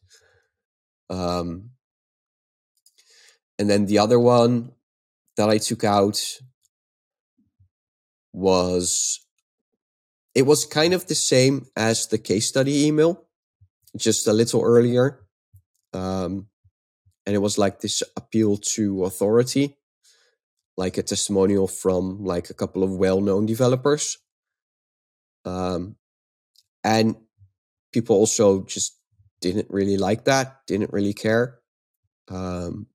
Um, 1.10 1.72
and 3.58 3.70
then 3.70 3.86
the 3.86 4.00
other 4.00 4.20
one 4.20 4.72
that 5.38 5.50
I 5.50 5.58
took 5.58 5.84
out 5.84 6.20
was 8.34 9.26
it 10.34 10.46
was 10.46 10.66
kind 10.66 10.94
of 10.94 11.08
the 11.08 11.16
same 11.16 11.68
as 11.76 12.08
the 12.08 12.18
case 12.18 12.48
study 12.48 12.86
email, 12.86 13.24
just 13.96 14.28
a 14.28 14.34
little 14.34 14.62
earlier. 14.62 15.25
Um, 15.96 16.48
and 17.26 17.36
it 17.36 17.40
was 17.40 17.58
like 17.58 17.80
this 17.80 18.04
appeal 18.16 18.58
to 18.76 19.06
authority, 19.06 19.78
like 20.78 20.98
a 20.98 21.04
testimonial 21.04 21.68
from 21.68 22.24
like 22.24 22.50
a 22.50 22.54
couple 22.54 22.84
of 22.84 22.96
well-known 22.96 23.46
developers. 23.46 24.18
Um, 25.46 25.96
and 26.84 27.16
people 27.94 28.16
also 28.16 28.64
just 28.64 29.00
didn't 29.42 29.68
really 29.70 29.98
like 29.98 30.26
that, 30.26 30.66
didn't 30.68 30.94
really 30.94 31.14
care. 31.14 31.60
Um, 32.30 32.88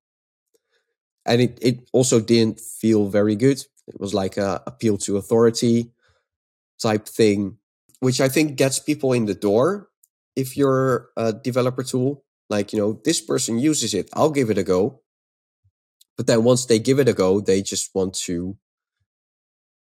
and 1.24 1.40
it, 1.40 1.58
it 1.62 1.88
also 1.92 2.20
didn't 2.20 2.60
feel 2.60 3.08
very 3.08 3.36
good. 3.36 3.64
It 3.86 3.98
was 3.98 4.14
like 4.14 4.36
a 4.36 4.62
appeal 4.66 4.98
to 4.98 5.16
authority 5.16 5.92
type 6.80 7.06
thing, 7.06 7.58
which 8.00 8.20
I 8.20 8.28
think 8.28 8.56
gets 8.56 8.78
people 8.78 9.12
in 9.12 9.26
the 9.26 9.34
door 9.34 9.88
if 10.36 10.56
you're 10.56 11.08
a 11.16 11.32
developer 11.32 11.82
tool. 11.82 12.24
Like, 12.50 12.72
you 12.72 12.78
know, 12.78 13.00
this 13.04 13.20
person 13.20 13.58
uses 13.58 13.94
it, 13.94 14.10
I'll 14.12 14.30
give 14.30 14.50
it 14.50 14.58
a 14.58 14.64
go. 14.64 15.00
But 16.16 16.26
then 16.26 16.44
once 16.44 16.66
they 16.66 16.78
give 16.78 16.98
it 16.98 17.08
a 17.08 17.14
go, 17.14 17.40
they 17.40 17.62
just 17.62 17.94
want 17.94 18.14
to, 18.26 18.32
you 18.32 18.58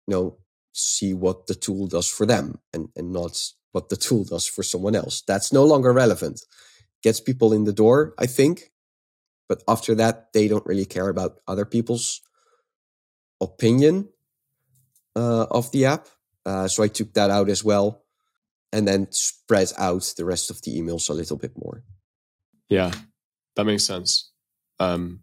know, 0.09 0.39
see 0.73 1.15
what 1.15 1.47
the 1.47 1.55
tool 1.55 1.87
does 1.87 2.09
for 2.09 2.27
them 2.27 2.59
and, 2.73 2.89
and 2.97 3.13
not 3.13 3.41
what 3.73 3.91
the 3.91 3.97
tool 3.97 4.25
does 4.25 4.47
for 4.47 4.63
someone 4.63 4.97
else. 4.97 5.23
That's 5.27 5.53
no 5.53 5.65
longer 5.65 5.93
relevant. 5.93 6.41
Gets 7.03 7.21
people 7.21 7.53
in 7.53 7.65
the 7.65 7.73
door, 7.73 8.15
I 8.19 8.27
think. 8.27 8.73
But 9.49 9.63
after 9.69 9.95
that, 9.95 10.33
they 10.33 10.49
don't 10.49 10.67
really 10.67 10.87
care 10.87 11.09
about 11.09 11.39
other 11.47 11.65
people's 11.65 12.21
opinion 13.41 14.09
uh, 15.15 15.47
of 15.51 15.71
the 15.73 15.85
app. 15.85 16.09
Uh, 16.45 16.69
so 16.69 16.83
I 16.83 16.89
took 16.89 17.13
that 17.15 17.31
out 17.31 17.49
as 17.49 17.63
well 17.63 18.03
and 18.73 18.89
then 18.89 19.09
spread 19.11 19.73
out 19.79 20.13
the 20.17 20.25
rest 20.25 20.51
of 20.51 20.63
the 20.63 20.77
emails 20.79 21.09
a 21.09 21.15
little 21.15 21.37
bit 21.37 21.53
more. 21.57 21.85
Yeah, 22.69 22.93
that 23.55 23.65
makes 23.65 23.85
sense. 23.85 24.31
Um, 24.79 25.21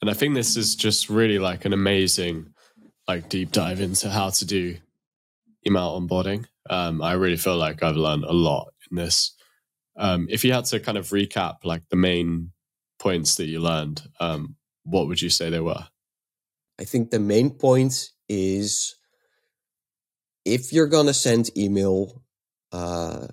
and 0.00 0.10
I 0.10 0.14
think 0.14 0.34
this 0.34 0.56
is 0.56 0.76
just 0.76 1.10
really 1.10 1.38
like 1.38 1.64
an 1.64 1.72
amazing 1.72 2.54
like 3.08 3.28
deep 3.28 3.50
dive 3.50 3.80
into 3.80 4.08
how 4.08 4.30
to 4.30 4.44
do 4.44 4.76
email 5.66 6.00
onboarding. 6.00 6.46
Um, 6.68 7.02
I 7.02 7.12
really 7.12 7.36
feel 7.36 7.56
like 7.56 7.82
I've 7.82 7.96
learned 7.96 8.24
a 8.24 8.32
lot 8.32 8.72
in 8.90 8.96
this. 8.96 9.34
Um, 9.96 10.28
if 10.30 10.44
you 10.44 10.52
had 10.52 10.66
to 10.66 10.80
kind 10.80 10.96
of 10.96 11.08
recap 11.08 11.56
like 11.64 11.82
the 11.90 11.96
main 11.96 12.52
points 12.98 13.34
that 13.36 13.46
you 13.46 13.60
learned, 13.60 14.02
um, 14.20 14.56
what 14.84 15.08
would 15.08 15.20
you 15.20 15.30
say 15.30 15.50
they 15.50 15.60
were? 15.60 15.86
I 16.78 16.84
think 16.84 17.10
the 17.10 17.20
main 17.20 17.50
point 17.50 18.10
is 18.28 18.94
if 20.44 20.72
you're 20.72 20.86
gonna 20.86 21.12
send 21.12 21.56
email, 21.58 22.22
uh, 22.72 23.26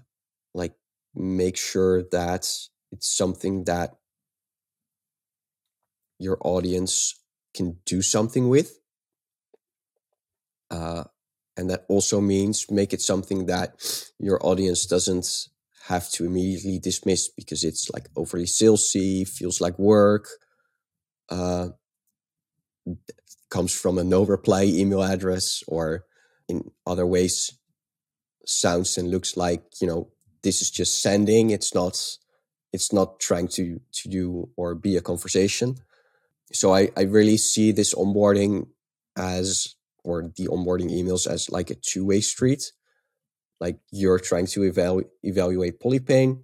like 0.54 0.74
make 1.16 1.56
sure 1.56 2.04
that 2.12 2.50
it's 2.91 3.10
something 3.15 3.65
that 3.65 3.95
your 6.19 6.38
audience 6.41 7.19
can 7.54 7.78
do 7.86 8.02
something 8.02 8.50
with. 8.50 8.80
Uh, 10.69 11.04
and 11.56 11.69
that 11.69 11.86
also 11.89 12.21
means 12.21 12.69
make 12.69 12.93
it 12.93 13.02
something 13.02 13.45
that 13.47 14.10
your 14.19 14.39
audience 14.45 14.86
doesn't 14.86 15.47
have 15.88 16.10
to 16.12 16.26
immediately 16.26 16.80
dismiss 16.80 17.30
because 17.30 17.63
it's 17.63 17.89
like 17.91 18.10
overly 18.15 18.45
salesy, 18.45 19.28
feels 19.28 19.62
like 19.62 19.80
work, 19.80 20.28
uh, 21.30 21.69
comes 23.50 23.73
from 23.73 23.97
a 23.97 24.04
no 24.04 24.23
reply 24.23 24.63
email 24.63 25.02
address, 25.02 25.63
or 25.67 26.04
in 26.47 26.71
other 26.86 27.06
ways 27.06 27.58
sounds 28.45 28.97
and 28.97 29.12
looks 29.12 29.36
like 29.36 29.63
you 29.82 29.88
know 29.88 30.10
this 30.43 30.62
is 30.62 30.71
just 30.71 31.02
sending. 31.02 31.50
It's 31.50 31.73
not. 31.73 32.00
It's 32.78 32.94
not 32.94 33.20
trying 33.20 33.50
to 33.58 33.82
to 34.00 34.06
do 34.10 34.50
or 34.60 34.76
be 34.76 34.98
a 34.98 35.08
conversation. 35.12 35.70
So 36.54 36.74
I 36.80 36.82
I 37.02 37.04
really 37.18 37.38
see 37.38 37.74
this 37.74 37.94
onboarding 37.94 38.54
as 39.18 39.76
or 40.04 40.32
the 40.38 40.48
onboarding 40.48 40.92
emails 40.92 41.28
as 41.28 41.50
like 41.52 41.70
a 41.72 41.76
two-way 41.76 42.22
street 42.22 42.63
like 43.60 43.80
you're 43.92 44.20
trying 44.20 44.48
to 44.48 44.62
evalu- 44.62 45.10
evaluate 45.24 45.80
polypane 45.80 46.44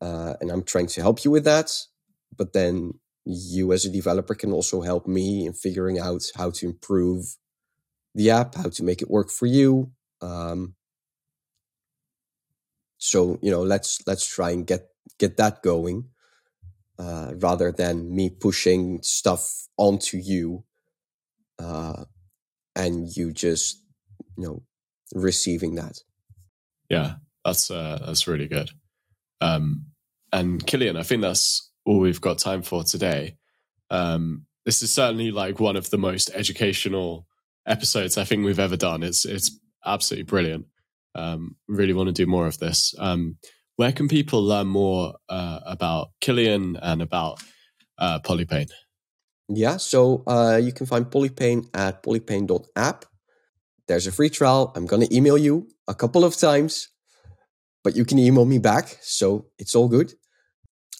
uh, 0.00 0.34
and 0.40 0.50
i'm 0.50 0.62
trying 0.64 0.86
to 0.86 1.00
help 1.02 1.24
you 1.24 1.30
with 1.30 1.44
that 1.44 1.70
but 2.36 2.52
then 2.52 2.92
you 3.24 3.72
as 3.72 3.84
a 3.84 3.90
developer 3.90 4.34
can 4.34 4.52
also 4.52 4.80
help 4.80 5.06
me 5.06 5.46
in 5.46 5.52
figuring 5.52 5.98
out 5.98 6.22
how 6.36 6.50
to 6.50 6.66
improve 6.66 7.36
the 8.14 8.30
app 8.30 8.54
how 8.54 8.68
to 8.68 8.82
make 8.82 9.02
it 9.02 9.10
work 9.10 9.30
for 9.30 9.46
you 9.46 9.90
um, 10.22 10.74
so 12.98 13.38
you 13.42 13.50
know 13.50 13.62
let's 13.62 14.00
let's 14.06 14.26
try 14.26 14.50
and 14.50 14.66
get 14.66 14.89
get 15.18 15.36
that 15.36 15.62
going 15.62 16.04
uh, 16.98 17.32
rather 17.36 17.72
than 17.72 18.14
me 18.14 18.30
pushing 18.30 19.02
stuff 19.02 19.66
onto 19.76 20.16
you 20.16 20.64
uh, 21.58 22.04
and 22.74 23.08
you 23.16 23.32
just 23.32 23.82
you 24.36 24.44
know 24.44 24.62
receiving 25.14 25.74
that. 25.74 25.98
Yeah 26.88 27.14
that's 27.44 27.70
uh 27.70 27.98
that's 28.04 28.26
really 28.26 28.48
good. 28.48 28.70
Um 29.40 29.86
and 30.32 30.64
Kilian 30.64 30.96
i 30.98 31.02
think 31.02 31.22
that's 31.22 31.70
all 31.84 31.98
we've 31.98 32.20
got 32.20 32.38
time 32.38 32.62
for 32.62 32.84
today. 32.84 33.36
Um 33.90 34.46
this 34.64 34.82
is 34.82 34.92
certainly 34.92 35.30
like 35.30 35.58
one 35.58 35.76
of 35.76 35.90
the 35.90 35.98
most 35.98 36.30
educational 36.34 37.26
episodes 37.66 38.18
i 38.18 38.24
think 38.24 38.44
we've 38.44 38.60
ever 38.60 38.76
done. 38.76 39.02
It's 39.02 39.24
it's 39.24 39.58
absolutely 39.84 40.24
brilliant. 40.24 40.66
Um 41.14 41.56
really 41.68 41.92
want 41.92 42.08
to 42.08 42.12
do 42.12 42.26
more 42.26 42.46
of 42.46 42.58
this. 42.58 42.94
Um 42.98 43.38
where 43.76 43.92
can 43.92 44.08
people 44.08 44.42
learn 44.42 44.66
more 44.66 45.14
uh, 45.28 45.60
about 45.64 46.10
Kilian 46.20 46.78
and 46.82 47.02
about 47.02 47.40
uh, 47.98 48.18
polypane 48.20 48.70
yeah, 49.52 49.78
so 49.78 50.22
uh, 50.28 50.60
you 50.62 50.72
can 50.72 50.86
find 50.86 51.06
Polypane 51.06 51.68
at 51.74 52.04
polypane.app. 52.04 53.04
There's 53.88 54.06
a 54.06 54.12
free 54.12 54.30
trial. 54.30 54.72
I'm 54.76 54.86
going 54.86 55.06
to 55.06 55.14
email 55.14 55.36
you 55.36 55.66
a 55.88 55.94
couple 55.94 56.24
of 56.24 56.36
times, 56.36 56.88
but 57.82 57.96
you 57.96 58.04
can 58.04 58.20
email 58.20 58.44
me 58.44 58.58
back, 58.58 58.96
so 59.02 59.46
it's 59.58 59.74
all 59.74 59.88
good. 59.88 60.14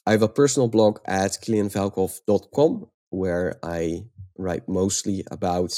I 0.04 0.10
have 0.10 0.22
a 0.22 0.28
personal 0.28 0.68
blog 0.68 0.98
at 1.06 1.38
kilianvalkhof.com 1.42 2.86
where 3.10 3.60
I 3.62 4.06
write 4.36 4.68
mostly 4.68 5.22
about 5.30 5.72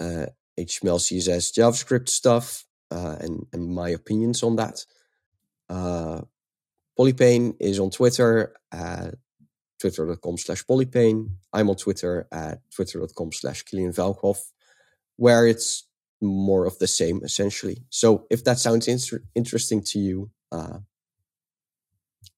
uh, 0.00 0.26
HTML, 0.58 0.98
CSS, 0.98 1.56
JavaScript 1.56 2.08
stuff 2.08 2.64
uh, 2.90 3.16
and, 3.20 3.46
and 3.52 3.72
my 3.72 3.90
opinions 3.90 4.42
on 4.42 4.56
that. 4.56 4.84
Uh, 5.70 6.22
Polypane 6.98 7.54
is 7.60 7.78
on 7.78 7.90
Twitter 7.90 8.54
at 8.72 9.14
twitter.com 9.80 10.36
slash 10.36 10.64
polypane. 10.66 11.30
I'm 11.52 11.70
on 11.70 11.76
Twitter 11.76 12.28
at 12.30 12.60
twitter.com 12.70 13.32
slash 13.32 13.64
Kilian 13.64 13.94
Valkhof, 13.94 14.38
where 15.16 15.46
it's 15.46 15.86
more 16.20 16.66
of 16.66 16.78
the 16.78 16.86
same 16.86 17.22
essentially. 17.24 17.84
So 17.88 18.26
if 18.30 18.44
that 18.44 18.58
sounds 18.58 18.86
inter- 18.88 19.24
interesting 19.34 19.82
to 19.84 19.98
you, 19.98 20.30
uh, 20.52 20.80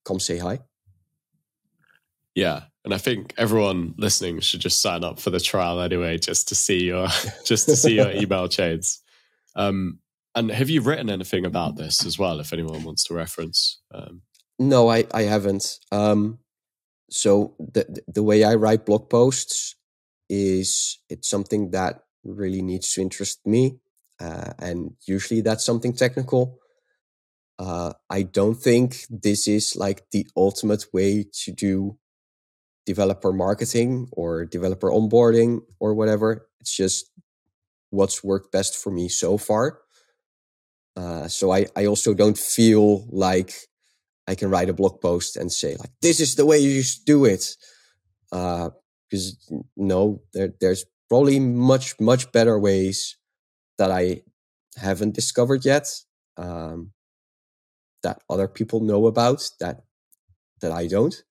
come 0.05 0.21
say 0.21 0.39
hi. 0.39 0.61
Yeah, 2.35 2.63
and 2.85 2.95
I 2.95 2.99
think 2.99 3.35
everyone 3.37 3.95
listening 3.99 4.41
should 4.41 4.61
just 4.61 4.81
sign 4.81 5.05
up 5.05 5.19
for 5.19 5.31
the 5.31 5.41
trial 5.41 5.81
anyway, 5.81 6.19
just 6.19 6.49
to 6.49 6.55
see 6.55 6.85
your 6.85 7.09
just 7.45 7.69
to 7.69 7.77
see 7.77 7.97
your 7.97 8.11
email 8.15 8.49
chains. 8.49 9.01
Um, 9.57 9.99
and 10.35 10.51
have 10.51 10.71
you 10.71 10.81
written 10.81 11.11
anything 11.11 11.45
about 11.45 11.77
this 11.77 12.05
as 12.05 12.19
well? 12.19 12.41
If 12.41 12.53
anyone 12.53 12.85
wants 12.85 13.05
to 13.05 13.15
reference, 13.15 13.81
um, 13.93 14.23
no, 14.59 14.91
I 14.91 15.05
I 15.13 15.23
haven't. 15.23 15.79
Um, 15.91 16.39
so 17.11 17.55
the 17.59 18.03
the 18.09 18.23
way 18.23 18.45
I 18.45 18.55
write 18.55 18.87
blog 18.87 19.11
posts 19.11 19.77
is 20.29 20.99
it's 21.09 21.29
something 21.29 21.71
that 21.73 22.05
really 22.25 22.63
needs 22.63 22.93
to 22.95 23.03
interest 23.03 23.41
me, 23.45 23.79
uh, 24.21 24.53
and 24.59 24.93
usually 25.07 25.41
that's 25.41 25.65
something 25.65 25.93
technical. 25.93 26.59
Uh, 27.59 27.93
I 28.11 28.23
don't 28.23 28.57
think 28.57 29.05
this 29.11 29.47
is 29.47 29.77
like 29.77 30.05
the 30.11 30.27
ultimate 30.37 30.87
way 30.93 31.27
to 31.45 31.53
do 31.53 31.99
developer 32.87 33.33
marketing 33.33 34.09
or 34.13 34.45
developer 34.45 34.91
onboarding 34.91 35.61
or 35.79 35.95
whatever. 35.95 36.49
It's 36.61 36.75
just 36.75 37.11
what's 37.91 38.25
worked 38.25 38.51
best 38.51 38.77
for 38.77 38.91
me 38.91 39.09
so 39.09 39.39
far. 39.39 39.82
Uh, 40.97 41.29
so 41.29 41.53
I, 41.53 41.67
I 41.77 41.87
also 41.87 42.15
don't 42.15 42.37
feel 42.37 43.07
like 43.11 43.55
I 44.29 44.35
can 44.35 44.51
write 44.51 44.69
a 44.69 44.75
blog 44.75 45.01
post 45.01 45.37
and 45.37 45.51
say 45.51 45.77
like 45.77 45.91
this 46.03 46.21
is 46.21 46.35
the 46.35 46.47
way 46.47 46.59
you 46.59 46.83
should 46.83 47.05
do 47.05 47.25
it. 47.25 47.57
Uh, 48.31 48.71
because 49.11 49.37
no, 49.77 50.23
there, 50.33 50.55
there's 50.61 50.87
probably 51.09 51.39
much 51.39 52.01
much 52.01 52.33
better 52.33 52.59
ways 52.59 53.17
that 53.79 53.91
I 53.91 54.23
haven't 54.77 55.15
discovered 55.15 55.65
yet. 55.65 55.87
Um, 56.39 56.93
that 58.03 58.23
other 58.29 58.49
people 58.49 58.81
know 58.81 59.07
about 59.07 59.49
that 59.61 59.83
that 60.61 60.73
I 60.73 60.87
don't 60.87 61.23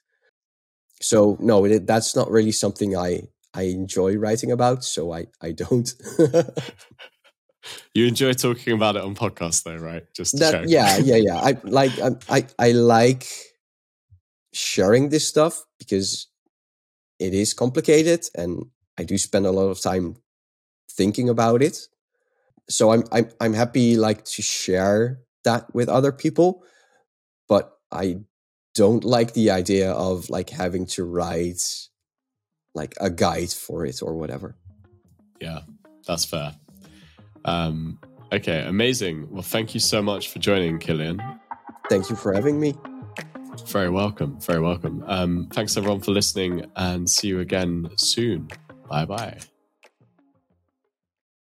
so 1.01 1.37
no, 1.39 1.65
it, 1.65 1.87
that's 1.87 2.15
not 2.15 2.31
really 2.31 2.51
something 2.51 2.95
I 2.95 3.23
I 3.53 3.63
enjoy 3.63 4.15
writing 4.17 4.51
about. 4.51 4.83
So 4.83 5.11
I 5.13 5.27
I 5.41 5.51
don't. 5.51 5.91
you 7.93 8.07
enjoy 8.07 8.33
talking 8.33 8.73
about 8.73 8.95
it 8.95 9.03
on 9.03 9.15
podcasts, 9.15 9.63
though, 9.63 9.77
right? 9.77 10.03
Just 10.13 10.37
that, 10.39 10.67
yeah, 10.69 10.97
yeah, 10.97 11.15
yeah. 11.15 11.37
I 11.37 11.57
like 11.63 11.91
I, 11.99 12.11
I 12.29 12.47
I 12.57 12.71
like 12.71 13.27
sharing 14.53 15.09
this 15.09 15.27
stuff 15.27 15.65
because 15.79 16.27
it 17.19 17.33
is 17.33 17.53
complicated, 17.53 18.25
and 18.35 18.65
I 18.97 19.03
do 19.03 19.17
spend 19.17 19.45
a 19.45 19.51
lot 19.51 19.69
of 19.69 19.79
time 19.81 20.17
thinking 20.89 21.29
about 21.29 21.61
it. 21.61 21.87
So 22.69 22.91
I'm 22.91 23.03
I'm 23.11 23.29
I'm 23.39 23.53
happy 23.53 23.97
like 23.97 24.25
to 24.25 24.41
share 24.41 25.21
that 25.43 25.73
with 25.73 25.89
other 25.89 26.11
people, 26.11 26.63
but 27.47 27.77
I 27.91 28.21
don't 28.73 29.03
like 29.03 29.33
the 29.33 29.51
idea 29.51 29.91
of 29.91 30.29
like 30.29 30.49
having 30.49 30.85
to 30.85 31.03
write 31.03 31.61
like 32.73 32.93
a 33.01 33.09
guide 33.09 33.51
for 33.51 33.85
it 33.85 34.01
or 34.01 34.15
whatever. 34.15 34.55
Yeah, 35.41 35.61
that's 36.07 36.25
fair. 36.25 36.55
Um, 37.45 37.99
okay, 38.31 38.65
amazing. 38.65 39.27
Well, 39.29 39.41
thank 39.41 39.73
you 39.73 39.79
so 39.79 40.01
much 40.01 40.29
for 40.29 40.39
joining, 40.39 40.79
Kilian. 40.79 41.19
Thank 41.89 42.09
you 42.09 42.15
for 42.15 42.33
having 42.33 42.59
me. 42.59 42.75
Very 43.67 43.89
welcome. 43.89 44.39
Very 44.39 44.61
welcome. 44.61 45.03
Um, 45.07 45.47
thanks 45.51 45.75
everyone 45.77 46.01
for 46.01 46.11
listening 46.11 46.65
and 46.75 47.09
see 47.09 47.27
you 47.27 47.39
again 47.39 47.89
soon. 47.97 48.47
Bye 48.89 49.05
bye. 49.05 49.37